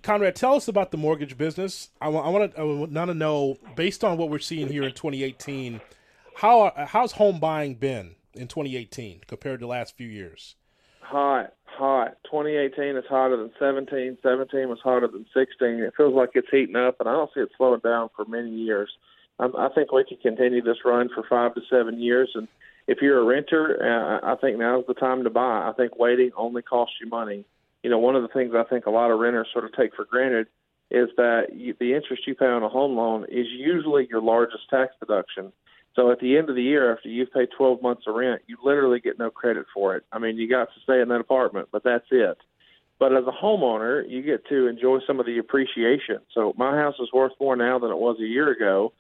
Conrad, 0.04 0.36
tell 0.36 0.56
us 0.56 0.68
about 0.68 0.92
the 0.92 0.98
mortgage 0.98 1.38
business. 1.38 1.90
I, 2.00 2.08
I 2.08 2.30
want 2.30 2.54
to 2.54 2.60
I 2.60 2.64
want 2.64 2.94
to 2.94 3.14
know 3.14 3.58
based 3.76 4.04
on 4.04 4.18
what 4.18 4.30
we're 4.30 4.40
seeing 4.40 4.68
here 4.68 4.84
in 4.84 4.92
2018, 4.92 5.82
how 6.36 6.74
how's 6.88 7.14
home 7.14 7.40
buying 7.40 7.76
been 7.76 8.16
in 8.34 8.48
2018 8.48 9.22
compared 9.28 9.60
to 9.60 9.64
the 9.66 9.70
last 9.70 9.96
few 9.96 10.08
years? 10.08 10.56
Hot, 11.04 11.54
hot. 11.66 12.18
2018 12.26 12.96
is 12.98 13.04
hotter 13.10 13.38
than 13.38 13.52
17. 13.60 14.18
17 14.24 14.70
was 14.70 14.80
hotter 14.84 15.08
than 15.08 15.26
16. 15.34 15.68
It 15.80 15.94
feels 15.96 16.14
like 16.14 16.30
it's 16.34 16.48
heating 16.50 16.76
up, 16.76 17.00
and 17.00 17.10
I 17.10 17.14
don't 17.14 17.30
see 17.34 17.42
it 17.42 17.50
slowing 17.58 17.82
down 17.82 18.10
for 18.16 18.26
many 18.26 18.50
years. 18.50 18.90
I, 19.40 19.46
I 19.58 19.70
think 19.76 19.92
we 19.92 20.06
can 20.06 20.18
continue 20.18 20.62
this 20.62 20.86
run 20.86 21.10
for 21.14 21.24
five 21.30 21.56
to 21.56 21.62
seven 21.70 22.02
years. 22.02 22.32
And 22.36 22.48
if 22.88 23.00
you're 23.02 23.20
a 23.20 23.26
renter, 23.26 23.80
uh, 23.82 24.34
I 24.34 24.36
think 24.38 24.58
now's 24.58 24.86
the 24.88 24.94
time 24.94 25.24
to 25.24 25.30
buy. 25.30 25.70
I 25.70 25.74
think 25.76 25.98
waiting 25.98 26.32
only 26.38 26.62
costs 26.62 26.96
you 27.02 27.10
money. 27.10 27.46
You 27.84 27.90
know, 27.90 28.00
one 28.00 28.16
of 28.16 28.22
the 28.22 28.30
things 28.30 28.54
I 28.56 28.64
think 28.64 28.86
a 28.86 28.92
lot 28.92 29.12
of 29.12 29.20
renters 29.20 29.48
sort 29.52 29.66
of 29.66 29.74
take 29.74 29.96
for 29.96 30.06
granted 30.06 30.48
is 30.90 31.10
that 31.18 31.48
you, 31.54 31.76
the 31.80 31.94
interest 31.94 32.28
you 32.28 32.36
pay 32.36 32.46
on 32.46 32.64
a 32.64 32.70
home 32.70 32.96
loan 32.96 33.26
is 33.26 33.48
usually 33.50 34.08
your 34.10 34.22
largest 34.22 34.70
tax 34.70 34.94
deduction. 35.00 35.52
So 35.96 36.12
at 36.12 36.20
the 36.20 36.38
end 36.38 36.50
of 36.50 36.56
the 36.56 36.64
year, 36.64 36.92
after 36.92 37.08
you've 37.08 37.32
paid 37.32 37.50
12 37.56 37.82
months 37.82 38.04
of 38.08 38.16
rent, 38.16 38.42
you 38.48 38.58
literally 38.64 39.00
get 39.00 39.20
no 39.20 39.30
credit 39.30 39.66
for 39.74 39.96
it. 39.96 40.04
I 40.12 40.20
mean, 40.20 40.38
you 40.38 40.50
got 40.50 40.70
to 40.74 40.80
stay 40.84 41.02
in 41.02 41.10
that 41.10 41.20
apartment, 41.20 41.70
but 41.72 41.84
that's 41.84 42.08
it. 42.10 42.38
But 43.00 43.16
as 43.16 43.26
a 43.28 43.44
homeowner, 43.44 44.10
you 44.10 44.22
get 44.22 44.48
to 44.48 44.68
enjoy 44.68 45.00
some 45.06 45.20
of 45.20 45.26
the 45.26 45.38
appreciation. 45.38 46.20
So 46.34 46.54
my 46.58 46.76
house 46.78 46.96
is 47.00 47.12
worth 47.14 47.34
more 47.40 47.56
now 47.56 47.78
than 47.78 47.92
it 47.92 47.98
was 47.98 48.18
a 48.20 48.26
year 48.26 48.50
ago, 48.52 48.94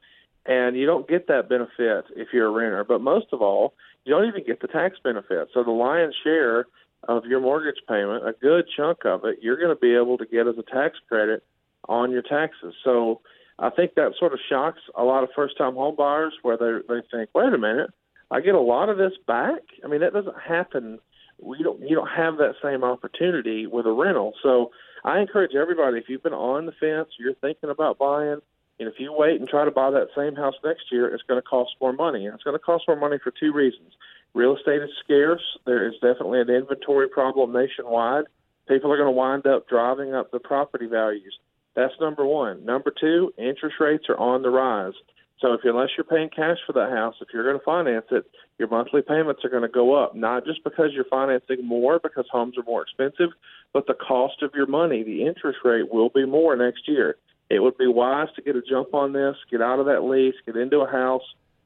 and 0.45 0.75
you 0.75 0.85
don't 0.85 1.07
get 1.07 1.27
that 1.27 1.49
benefit 1.49 2.05
if 2.15 2.27
you're 2.33 2.47
a 2.47 2.51
renter. 2.51 2.83
But 2.83 3.01
most 3.01 3.27
of 3.31 3.41
all, 3.41 3.73
you 4.03 4.13
don't 4.13 4.27
even 4.27 4.43
get 4.45 4.61
the 4.61 4.67
tax 4.67 4.97
benefit. 5.03 5.49
So 5.53 5.63
the 5.63 5.71
lion's 5.71 6.15
share 6.23 6.67
of 7.07 7.25
your 7.25 7.39
mortgage 7.39 7.81
payment, 7.87 8.27
a 8.27 8.33
good 8.33 8.65
chunk 8.75 9.05
of 9.05 9.25
it, 9.25 9.39
you're 9.41 9.57
going 9.57 9.75
to 9.75 9.79
be 9.79 9.95
able 9.95 10.17
to 10.17 10.25
get 10.25 10.47
as 10.47 10.55
a 10.57 10.63
tax 10.63 10.97
credit 11.07 11.43
on 11.87 12.11
your 12.11 12.21
taxes. 12.21 12.73
So 12.83 13.21
I 13.59 13.69
think 13.69 13.95
that 13.95 14.13
sort 14.17 14.33
of 14.33 14.39
shocks 14.49 14.81
a 14.95 15.03
lot 15.03 15.23
of 15.23 15.29
first-time 15.35 15.75
home 15.75 15.95
buyers 15.95 16.33
where 16.41 16.57
they 16.57 16.79
they 16.87 17.01
think, 17.11 17.29
wait 17.33 17.53
a 17.53 17.57
minute, 17.57 17.91
I 18.31 18.41
get 18.41 18.55
a 18.55 18.59
lot 18.59 18.89
of 18.89 18.97
this 18.97 19.13
back. 19.27 19.61
I 19.83 19.87
mean, 19.87 20.01
that 20.01 20.13
doesn't 20.13 20.39
happen. 20.39 20.99
We 21.39 21.61
don't 21.61 21.81
you 21.81 21.95
don't 21.95 22.09
have 22.09 22.37
that 22.37 22.55
same 22.63 22.83
opportunity 22.83 23.67
with 23.67 23.85
a 23.85 23.91
rental. 23.91 24.33
So 24.41 24.71
I 25.03 25.19
encourage 25.19 25.55
everybody 25.55 25.97
if 25.97 26.09
you've 26.09 26.23
been 26.23 26.33
on 26.33 26.65
the 26.65 26.71
fence, 26.71 27.09
you're 27.19 27.35
thinking 27.35 27.69
about 27.69 27.97
buying, 27.97 28.41
and 28.79 28.89
if 28.89 28.99
you 28.99 29.13
wait 29.13 29.39
and 29.39 29.47
try 29.47 29.65
to 29.65 29.71
buy 29.71 29.91
that 29.91 30.07
same 30.15 30.35
house 30.35 30.55
next 30.63 30.91
year, 30.91 31.13
it's 31.13 31.23
going 31.23 31.41
to 31.41 31.47
cost 31.47 31.71
more 31.79 31.93
money. 31.93 32.25
And 32.25 32.33
it's 32.33 32.43
going 32.43 32.57
to 32.57 32.63
cost 32.63 32.85
more 32.87 32.97
money 32.97 33.17
for 33.23 33.31
two 33.31 33.53
reasons. 33.53 33.93
Real 34.33 34.57
estate 34.57 34.81
is 34.81 34.89
scarce. 35.03 35.43
There 35.65 35.87
is 35.87 35.93
definitely 35.95 36.41
an 36.41 36.49
inventory 36.49 37.07
problem 37.07 37.53
nationwide. 37.53 38.25
People 38.67 38.91
are 38.91 38.97
going 38.97 39.07
to 39.07 39.11
wind 39.11 39.45
up 39.45 39.67
driving 39.67 40.15
up 40.15 40.31
the 40.31 40.39
property 40.39 40.87
values. 40.87 41.37
That's 41.75 41.93
number 41.99 42.25
one. 42.25 42.65
Number 42.65 42.93
two, 42.97 43.33
interest 43.37 43.75
rates 43.79 44.05
are 44.09 44.17
on 44.17 44.41
the 44.41 44.49
rise. 44.49 44.93
So 45.39 45.53
if 45.53 45.61
unless 45.63 45.89
you're 45.97 46.05
paying 46.05 46.29
cash 46.29 46.57
for 46.65 46.73
that 46.73 46.91
house, 46.91 47.15
if 47.19 47.27
you're 47.33 47.43
going 47.43 47.59
to 47.59 47.65
finance 47.65 48.05
it, 48.11 48.25
your 48.59 48.69
monthly 48.69 49.01
payments 49.01 49.43
are 49.43 49.49
going 49.49 49.63
to 49.63 49.67
go 49.67 49.93
up. 49.93 50.15
Not 50.15 50.45
just 50.45 50.63
because 50.63 50.91
you're 50.93 51.05
financing 51.05 51.65
more 51.65 51.99
because 51.99 52.25
homes 52.31 52.57
are 52.57 52.63
more 52.63 52.83
expensive, 52.83 53.29
but 53.73 53.87
the 53.87 53.95
cost 53.95 54.41
of 54.41 54.51
your 54.55 54.67
money, 54.67 55.03
the 55.03 55.25
interest 55.25 55.59
rate 55.65 55.91
will 55.91 56.09
be 56.09 56.25
more 56.25 56.55
next 56.55 56.87
year. 56.87 57.17
It 57.49 57.59
would 57.59 57.77
be 57.77 57.87
wise 57.87 58.29
to 58.35 58.41
get 58.41 58.55
a 58.55 58.61
jump 58.61 58.93
on 58.93 59.11
this, 59.11 59.35
get 59.51 59.61
out 59.61 59.79
of 59.79 59.87
that 59.87 60.03
lease, 60.03 60.35
get 60.45 60.55
into 60.55 60.79
a 60.79 60.89
house, 60.89 61.23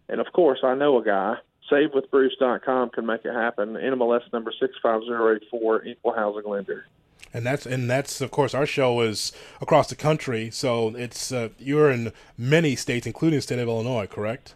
and 0.10 0.20
of 0.20 0.28
course, 0.34 0.60
I 0.64 0.74
know 0.74 0.98
a 0.98 1.04
guy. 1.04 1.36
SaveWithBruce.com 1.72 2.90
can 2.92 3.06
make 3.06 3.26
it 3.26 3.34
happen. 3.34 3.74
NMLS 3.74 4.32
number 4.34 4.54
six 4.58 4.74
five 4.82 5.02
zero 5.04 5.36
eight 5.36 5.44
four, 5.52 5.84
equal 5.84 6.14
housing 6.14 6.50
lender 6.50 6.86
and 7.38 7.46
that's 7.46 7.68
and 7.68 7.88
that's 7.90 8.20
of 8.20 8.32
course 8.32 8.56
our 8.56 8.66
show 8.66 9.00
is 9.02 9.32
across 9.62 9.88
the 9.88 9.96
country. 9.96 10.50
So 10.50 10.96
it's 10.96 11.32
uh, 11.32 11.50
you're 11.60 11.92
in 11.92 12.12
many 12.38 12.76
states 12.76 13.06
including 13.06 13.38
the 13.38 13.42
state 13.44 13.60
of 13.60 13.68
illinois 13.68 14.08
correct? 14.08 14.56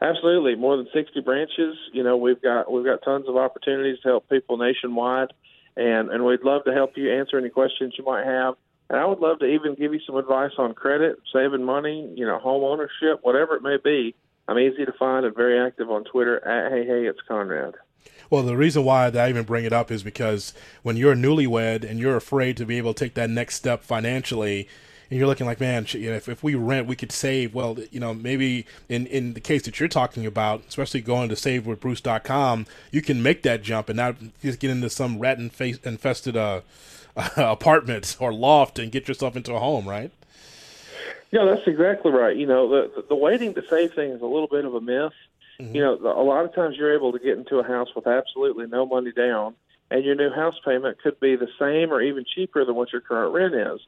Absolutely. 0.00 0.54
More 0.54 0.76
than 0.76 0.88
60 0.94 1.20
branches. 1.20 1.76
You 1.92 2.04
know 2.04 2.16
we've 2.16 2.40
got 2.40 2.72
we've 2.72 2.84
got 2.84 3.02
tons 3.02 3.28
of 3.28 3.36
opportunities 3.36 3.98
to 4.02 4.08
help 4.08 4.28
people 4.28 4.56
nationwide. 4.56 5.32
And 5.76 6.10
and 6.10 6.24
we'd 6.24 6.44
love 6.44 6.64
to 6.64 6.72
help 6.72 6.96
you 6.96 7.12
answer 7.12 7.36
any 7.36 7.50
questions 7.50 7.94
you 7.98 8.04
might 8.04 8.24
have. 8.24 8.54
And 8.88 8.98
i 8.98 9.04
would 9.04 9.18
love 9.18 9.40
to 9.40 9.46
even 9.46 9.74
give 9.74 9.92
you 9.92 10.00
some 10.06 10.16
advice 10.16 10.52
on 10.58 10.74
credit 10.74 11.16
saving 11.32 11.64
money 11.64 12.12
you 12.16 12.26
know 12.26 12.38
home 12.38 12.62
ownership 12.62 13.18
whatever 13.22 13.56
it 13.56 13.62
may 13.62 13.78
be. 13.82 14.14
I'm 14.46 14.58
easy 14.58 14.84
to 14.84 14.92
find 14.92 15.26
and 15.26 15.34
very 15.34 15.58
active 15.58 15.90
on 15.90 16.04
twitter 16.04 16.36
at 16.46 16.72
hey 16.72 16.86
hey 16.86 17.06
it's 17.06 17.20
conrad 17.26 17.74
well, 18.30 18.42
the 18.44 18.56
reason 18.56 18.84
why 18.84 19.08
I 19.08 19.28
even 19.28 19.44
bring 19.44 19.64
it 19.64 19.72
up 19.72 19.90
is 19.90 20.02
because 20.02 20.54
when 20.82 20.96
you're 20.96 21.16
newlywed 21.16 21.88
and 21.88 21.98
you're 21.98 22.16
afraid 22.16 22.56
to 22.58 22.64
be 22.64 22.78
able 22.78 22.94
to 22.94 23.04
take 23.04 23.14
that 23.14 23.28
next 23.28 23.56
step 23.56 23.82
financially, 23.82 24.68
and 25.10 25.18
you're 25.18 25.26
looking 25.26 25.46
like, 25.46 25.58
man, 25.58 25.86
if, 25.92 26.28
if 26.28 26.44
we 26.44 26.54
rent, 26.54 26.86
we 26.86 26.94
could 26.94 27.10
save. 27.10 27.52
Well, 27.52 27.78
you 27.90 27.98
know, 27.98 28.14
maybe 28.14 28.64
in, 28.88 29.08
in 29.08 29.32
the 29.32 29.40
case 29.40 29.62
that 29.62 29.80
you're 29.80 29.88
talking 29.88 30.24
about, 30.24 30.62
especially 30.68 31.00
going 31.00 31.28
to 31.30 31.34
SaveWithBruce.com, 31.34 32.66
you 32.92 33.02
can 33.02 33.20
make 33.20 33.42
that 33.42 33.62
jump 33.62 33.88
and 33.88 33.96
not 33.96 34.14
just 34.40 34.60
get 34.60 34.70
into 34.70 34.88
some 34.88 35.18
rat 35.18 35.38
infested 35.38 36.36
uh, 36.36 36.60
apartment 37.36 38.16
or 38.20 38.32
loft 38.32 38.78
and 38.78 38.92
get 38.92 39.08
yourself 39.08 39.34
into 39.34 39.52
a 39.52 39.58
home, 39.58 39.88
right? 39.88 40.12
Yeah, 41.32 41.44
that's 41.44 41.66
exactly 41.66 42.12
right. 42.12 42.36
You 42.36 42.46
know, 42.46 42.68
the 42.68 43.04
the 43.08 43.14
waiting 43.14 43.54
to 43.54 43.62
save 43.68 43.94
thing 43.94 44.10
is 44.10 44.20
a 44.20 44.26
little 44.26 44.48
bit 44.48 44.64
of 44.64 44.74
a 44.74 44.80
myth. 44.80 45.12
Mm-hmm. 45.60 45.76
You 45.76 45.82
know, 45.82 45.94
a 45.94 46.24
lot 46.24 46.44
of 46.44 46.54
times 46.54 46.76
you're 46.78 46.94
able 46.94 47.12
to 47.12 47.18
get 47.18 47.38
into 47.38 47.56
a 47.58 47.62
house 47.62 47.88
with 47.94 48.06
absolutely 48.06 48.66
no 48.66 48.86
money 48.86 49.12
down, 49.12 49.54
and 49.90 50.04
your 50.04 50.14
new 50.14 50.30
house 50.30 50.54
payment 50.64 51.00
could 51.02 51.18
be 51.20 51.36
the 51.36 51.48
same 51.58 51.92
or 51.92 52.00
even 52.00 52.24
cheaper 52.34 52.64
than 52.64 52.74
what 52.74 52.92
your 52.92 53.00
current 53.00 53.34
rent 53.34 53.54
is. 53.54 53.80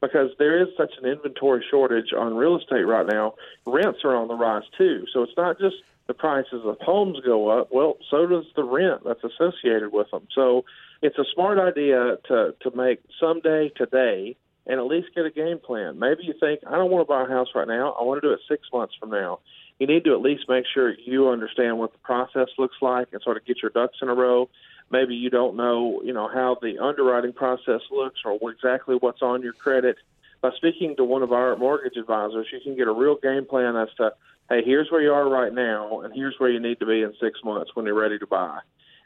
Because 0.00 0.30
there 0.38 0.62
is 0.62 0.68
such 0.78 0.92
an 1.00 1.08
inventory 1.08 1.62
shortage 1.70 2.14
on 2.16 2.34
real 2.34 2.58
estate 2.58 2.86
right 2.86 3.06
now, 3.06 3.34
rents 3.66 4.00
are 4.02 4.16
on 4.16 4.28
the 4.28 4.34
rise 4.34 4.62
too. 4.78 5.04
So 5.12 5.22
it's 5.22 5.36
not 5.36 5.58
just 5.58 5.76
the 6.06 6.14
prices 6.14 6.62
of 6.64 6.78
homes 6.80 7.18
go 7.24 7.48
up, 7.48 7.68
well, 7.70 7.98
so 8.10 8.26
does 8.26 8.46
the 8.56 8.64
rent 8.64 9.02
that's 9.04 9.22
associated 9.22 9.92
with 9.92 10.10
them. 10.10 10.26
So 10.34 10.64
it's 11.02 11.18
a 11.18 11.24
smart 11.34 11.58
idea 11.58 12.16
to 12.28 12.54
to 12.62 12.70
make 12.74 13.00
someday 13.20 13.70
today 13.76 14.36
and 14.66 14.80
at 14.80 14.86
least 14.86 15.14
get 15.14 15.26
a 15.26 15.30
game 15.30 15.58
plan. 15.58 15.98
Maybe 15.98 16.24
you 16.24 16.34
think 16.40 16.60
I 16.66 16.76
don't 16.76 16.90
want 16.90 17.06
to 17.06 17.08
buy 17.08 17.24
a 17.24 17.28
house 17.28 17.48
right 17.54 17.68
now. 17.68 17.94
I 18.00 18.02
want 18.02 18.22
to 18.22 18.26
do 18.26 18.32
it 18.32 18.40
6 18.48 18.68
months 18.72 18.94
from 18.98 19.10
now 19.10 19.40
you 19.80 19.86
need 19.86 20.04
to 20.04 20.12
at 20.12 20.20
least 20.20 20.44
make 20.48 20.66
sure 20.72 20.94
you 21.04 21.30
understand 21.30 21.78
what 21.78 21.92
the 21.92 21.98
process 22.00 22.48
looks 22.58 22.76
like 22.82 23.08
and 23.12 23.22
sort 23.22 23.38
of 23.38 23.46
get 23.46 23.62
your 23.62 23.70
ducks 23.70 23.96
in 24.02 24.10
a 24.10 24.14
row. 24.14 24.48
Maybe 24.90 25.14
you 25.14 25.30
don't 25.30 25.56
know, 25.56 26.02
you 26.04 26.12
know, 26.12 26.28
how 26.28 26.58
the 26.60 26.78
underwriting 26.78 27.32
process 27.32 27.80
looks 27.90 28.20
or 28.24 28.38
exactly 28.50 28.96
what's 29.00 29.22
on 29.22 29.40
your 29.40 29.54
credit. 29.54 29.96
By 30.42 30.50
speaking 30.56 30.96
to 30.96 31.04
one 31.04 31.22
of 31.22 31.32
our 31.32 31.56
mortgage 31.56 31.96
advisors, 31.96 32.48
you 32.52 32.60
can 32.62 32.76
get 32.76 32.88
a 32.88 32.92
real 32.92 33.16
game 33.16 33.46
plan 33.46 33.74
as 33.76 33.88
to, 33.96 34.12
hey, 34.50 34.62
here's 34.64 34.90
where 34.90 35.00
you 35.00 35.12
are 35.12 35.28
right 35.28 35.52
now, 35.52 36.00
and 36.00 36.12
here's 36.14 36.34
where 36.38 36.50
you 36.50 36.60
need 36.60 36.78
to 36.80 36.86
be 36.86 37.02
in 37.02 37.14
six 37.20 37.40
months 37.42 37.70
when 37.74 37.86
you're 37.86 37.98
ready 37.98 38.18
to 38.18 38.26
buy. 38.26 38.58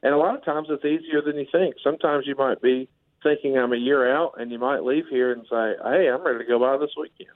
And 0.02 0.12
a 0.12 0.18
lot 0.18 0.37
of 0.37 0.44
times 0.44 0.68
it's 0.70 0.84
easier 0.84 1.22
than 1.22 1.37
you 1.37 1.46
think. 1.52 1.76
Sometimes 1.84 2.26
you 2.26 2.34
might 2.34 2.60
be 2.60 2.88
thinking 3.22 3.56
I'm 3.56 3.72
a 3.72 3.76
year 3.76 4.12
out, 4.12 4.34
and 4.38 4.50
you 4.50 4.58
might 4.58 4.82
leave 4.82 5.06
here 5.08 5.32
and 5.32 5.42
say, 5.48 5.74
hey, 5.84 6.08
I'm 6.08 6.24
ready 6.24 6.40
to 6.40 6.44
go 6.44 6.58
buy 6.58 6.78
this 6.78 6.94
weekend. 6.98 7.30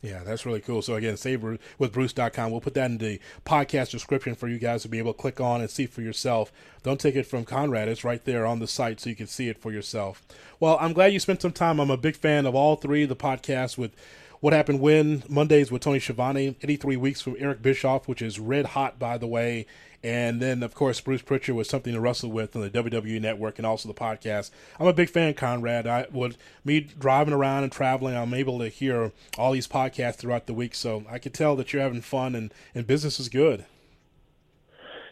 Yeah, 0.00 0.22
that's 0.22 0.46
really 0.46 0.60
cool. 0.60 0.80
So 0.80 0.94
again, 0.94 1.14
SaveWithBruce.com. 1.14 2.50
We'll 2.52 2.60
put 2.60 2.74
that 2.74 2.90
in 2.90 2.98
the 2.98 3.20
podcast 3.44 3.90
description 3.90 4.36
for 4.36 4.46
you 4.46 4.58
guys 4.58 4.82
to 4.82 4.88
be 4.88 4.98
able 4.98 5.12
to 5.12 5.18
click 5.18 5.40
on 5.40 5.60
and 5.60 5.68
see 5.68 5.86
for 5.86 6.02
yourself. 6.02 6.52
Don't 6.84 7.00
take 7.00 7.16
it 7.16 7.26
from 7.26 7.44
Conrad. 7.44 7.88
It's 7.88 8.04
right 8.04 8.24
there 8.24 8.46
on 8.46 8.60
the 8.60 8.68
site 8.68 9.00
so 9.00 9.10
you 9.10 9.16
can 9.16 9.26
see 9.26 9.48
it 9.48 9.58
for 9.58 9.72
yourself. 9.72 10.22
Well, 10.60 10.78
I'm 10.80 10.92
glad 10.92 11.12
you 11.12 11.18
spent 11.18 11.42
some 11.42 11.52
time. 11.52 11.80
I'm 11.80 11.90
a 11.90 11.96
big 11.96 12.14
fan 12.14 12.46
of 12.46 12.54
all 12.54 12.76
three 12.76 13.02
of 13.02 13.08
the 13.08 13.16
podcasts 13.16 13.76
with 13.76 13.90
what 14.40 14.52
Happened 14.52 14.80
When, 14.80 15.24
Mondays 15.28 15.72
with 15.72 15.82
Tony 15.82 15.98
Schiavone, 15.98 16.56
83 16.62 16.96
Weeks 16.96 17.20
from 17.20 17.34
Eric 17.38 17.60
Bischoff, 17.60 18.06
which 18.06 18.22
is 18.22 18.38
red 18.38 18.66
hot, 18.66 19.00
by 19.00 19.18
the 19.18 19.26
way. 19.26 19.66
And 20.02 20.40
then, 20.40 20.62
of 20.62 20.74
course, 20.74 21.00
Bruce 21.00 21.22
Prichard 21.22 21.56
was 21.56 21.68
something 21.68 21.92
to 21.92 22.00
wrestle 22.00 22.30
with 22.30 22.54
on 22.54 22.62
the 22.62 22.70
WWE 22.70 23.20
Network 23.20 23.58
and 23.58 23.66
also 23.66 23.88
the 23.88 23.94
podcast. 23.94 24.50
I'm 24.78 24.86
a 24.86 24.92
big 24.92 25.10
fan, 25.10 25.34
Conrad. 25.34 25.86
I 25.86 26.06
would 26.12 26.36
me 26.64 26.80
driving 26.80 27.34
around 27.34 27.64
and 27.64 27.72
traveling. 27.72 28.16
I'm 28.16 28.34
able 28.34 28.58
to 28.60 28.68
hear 28.68 29.12
all 29.36 29.52
these 29.52 29.66
podcasts 29.66 30.16
throughout 30.16 30.46
the 30.46 30.54
week, 30.54 30.74
so 30.74 31.04
I 31.10 31.18
could 31.18 31.34
tell 31.34 31.56
that 31.56 31.72
you're 31.72 31.82
having 31.82 32.00
fun 32.00 32.34
and 32.34 32.54
and 32.74 32.86
business 32.86 33.18
is 33.18 33.28
good. 33.28 33.64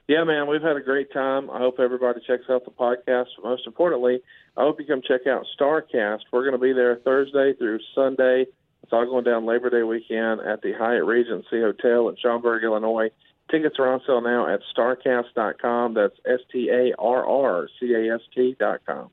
Yeah, 0.07 0.23
man, 0.23 0.47
we've 0.47 0.63
had 0.63 0.77
a 0.77 0.81
great 0.81 1.13
time. 1.13 1.51
I 1.51 1.59
hope 1.59 1.81
everybody 1.81 2.21
checks 2.25 2.45
out 2.49 2.65
the 2.65 2.71
podcast. 2.71 3.27
But 3.37 3.45
most 3.45 3.67
importantly, 3.67 4.21
I 4.57 4.61
hope 4.61 4.79
you 4.79 4.87
come 4.87 5.03
check 5.03 5.27
out 5.27 5.45
Starrcast. 5.59 6.21
We're 6.33 6.49
going 6.49 6.53
to 6.53 6.59
be 6.59 6.73
there 6.73 6.95
Thursday 7.05 7.55
through 7.55 7.81
Sunday 7.93 8.47
it's 8.87 8.93
all 8.93 9.05
going 9.05 9.25
down 9.25 9.47
Labor 9.47 9.69
Day 9.69 9.83
weekend 9.83 10.41
at 10.43 10.63
the 10.63 10.73
Hyatt 10.73 11.05
Regency 11.05 11.61
Hotel 11.61 12.09
in 12.09 12.15
Schaumburg, 12.23 12.63
Illinois. 12.63 13.11
Tickets 13.51 13.77
are 13.79 13.93
on 13.93 14.01
sale 14.07 14.21
now 14.21 14.53
at 14.53 14.61
starrcast.com. 14.77 15.95
That's 15.95 16.17
S 16.27 16.41
T 16.53 16.69
A 16.69 16.95
R 16.99 17.25
R 17.25 17.69
C 17.79 17.95
A 17.95 18.15
S 18.15 18.21
T.com. 18.35 19.11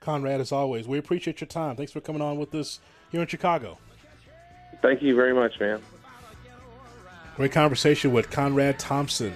Conrad, 0.00 0.40
as 0.40 0.52
always, 0.52 0.88
we 0.88 0.98
appreciate 0.98 1.40
your 1.40 1.48
time. 1.48 1.76
Thanks 1.76 1.92
for 1.92 2.00
coming 2.00 2.22
on 2.22 2.36
with 2.36 2.54
us 2.54 2.80
here 3.10 3.20
in 3.20 3.26
Chicago. 3.26 3.78
Thank 4.82 5.02
you 5.02 5.14
very 5.14 5.34
much, 5.34 5.58
man. 5.60 5.80
Great 7.36 7.52
conversation 7.52 8.12
with 8.12 8.30
Conrad 8.30 8.78
Thompson, 8.78 9.34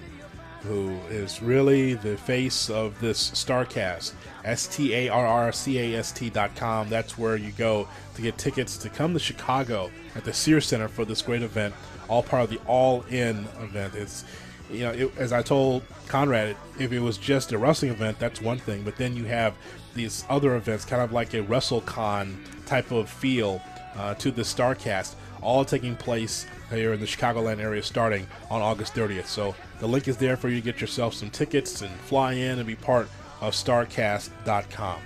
who 0.62 0.96
is 1.10 1.42
really 1.42 1.94
the 1.94 2.16
face 2.16 2.70
of 2.70 2.98
this 3.00 3.30
Starrcast. 3.30 4.14
S 4.44 4.66
T 4.66 4.94
A 4.94 5.08
R 5.08 5.26
R 5.26 5.52
C 5.52 5.78
A 5.78 5.98
S 5.98 6.12
T 6.12 6.30
dot 6.30 6.54
com. 6.56 6.88
That's 6.88 7.18
where 7.18 7.36
you 7.36 7.52
go 7.52 7.86
to 8.14 8.22
get 8.22 8.38
tickets 8.38 8.76
to 8.78 8.88
come 8.88 9.12
to 9.12 9.18
Chicago 9.18 9.90
at 10.14 10.24
the 10.24 10.32
Sears 10.32 10.66
Center 10.66 10.88
for 10.88 11.04
this 11.04 11.22
great 11.22 11.42
event, 11.42 11.74
all 12.10 12.22
part 12.22 12.42
of 12.42 12.50
the 12.50 12.58
All 12.66 13.02
In 13.08 13.46
event. 13.62 13.94
It's, 13.94 14.24
you 14.70 14.80
know, 14.80 14.90
it, 14.90 15.16
as 15.16 15.32
I 15.32 15.42
told 15.42 15.82
Conrad, 16.08 16.56
if 16.78 16.92
it 16.92 17.00
was 17.00 17.16
just 17.16 17.52
a 17.52 17.58
wrestling 17.58 17.92
event, 17.92 18.18
that's 18.18 18.42
one 18.42 18.58
thing, 18.58 18.82
but 18.82 18.96
then 18.96 19.16
you 19.16 19.24
have 19.24 19.54
these 19.94 20.24
other 20.28 20.56
events, 20.56 20.84
kind 20.84 21.02
of 21.02 21.12
like 21.12 21.32
a 21.34 21.42
WrestleCon 21.42 22.34
type 22.66 22.90
of 22.90 23.08
feel 23.08 23.62
uh, 23.96 24.14
to 24.14 24.30
the 24.30 24.42
Starrcast, 24.42 25.14
all 25.40 25.64
taking 25.64 25.96
place 25.96 26.46
here 26.70 26.92
in 26.92 27.00
the 27.00 27.06
Chicagoland 27.06 27.58
area 27.58 27.82
starting 27.82 28.26
on 28.50 28.60
August 28.60 28.94
30th. 28.94 29.26
So 29.26 29.54
the 29.78 29.88
link 29.88 30.06
is 30.08 30.16
there 30.16 30.36
for 30.36 30.48
you 30.48 30.56
to 30.56 30.64
get 30.64 30.80
yourself 30.80 31.14
some 31.14 31.30
tickets 31.30 31.82
and 31.82 31.90
fly 32.00 32.34
in 32.34 32.58
and 32.58 32.66
be 32.66 32.76
part 32.76 33.08
of 33.40 33.54
Starrcast.com. 33.54 35.00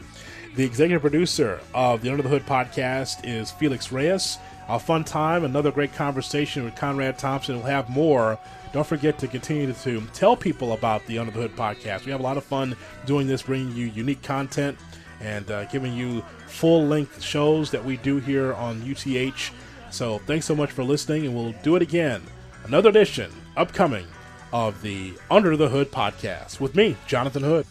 The 0.57 0.65
executive 0.65 1.01
producer 1.01 1.61
of 1.75 2.03
the 2.03 2.11
Under 2.11 2.23
the 2.23 2.29
Hood 2.29 2.47
podcast 2.47 3.25
is 3.25 3.51
Felix 3.51 3.91
Reyes. 3.91 4.39
A 4.69 4.79
fun 4.79 5.05
time, 5.05 5.45
another 5.45 5.71
great 5.71 5.93
conversation 5.93 6.65
with 6.65 6.75
Conrad 6.75 7.19
Thompson. 7.19 7.57
We'll 7.57 7.67
have 7.67 7.91
more. 7.91 8.39
Don't 8.73 8.87
forget 8.87 9.19
to 9.19 9.29
continue 9.29 9.73
to 9.73 10.01
tell 10.15 10.37
people 10.37 10.73
about 10.73 11.07
the 11.07 11.19
Under 11.19 11.33
the 11.33 11.41
Hood 11.41 11.55
podcast. 11.55 12.07
We 12.07 12.13
have 12.13 12.21
a 12.21 12.25
lot 12.25 12.39
of 12.39 12.45
fun 12.45 12.77
doing 13.07 13.27
this, 13.27 13.43
bringing 13.43 13.77
you 13.77 13.87
unique 13.87 14.23
content 14.23 14.79
and 15.21 15.51
uh, 15.51 15.65
giving 15.67 15.95
you 15.95 16.23
full 16.47 16.87
length 16.87 17.23
shows 17.23 17.71
that 17.71 17.85
we 17.85 17.99
do 17.99 18.19
here 18.19 18.55
on 18.55 18.83
UTH. 18.83 19.53
So 19.91 20.19
thanks 20.21 20.47
so 20.47 20.57
much 20.57 20.73
for 20.73 20.83
listening, 20.83 21.27
and 21.27 21.35
we'll 21.35 21.55
do 21.63 21.77
it 21.77 21.83
again 21.83 22.23
another 22.65 22.89
edition 22.89 23.31
upcoming 23.57 24.07
of 24.53 24.81
the 24.83 25.13
Under 25.31 25.57
the 25.57 25.69
Hood 25.69 25.91
podcast 25.93 26.61
with 26.61 26.75
me, 26.75 26.97
Jonathan 27.07 27.43
Hood. 27.43 27.67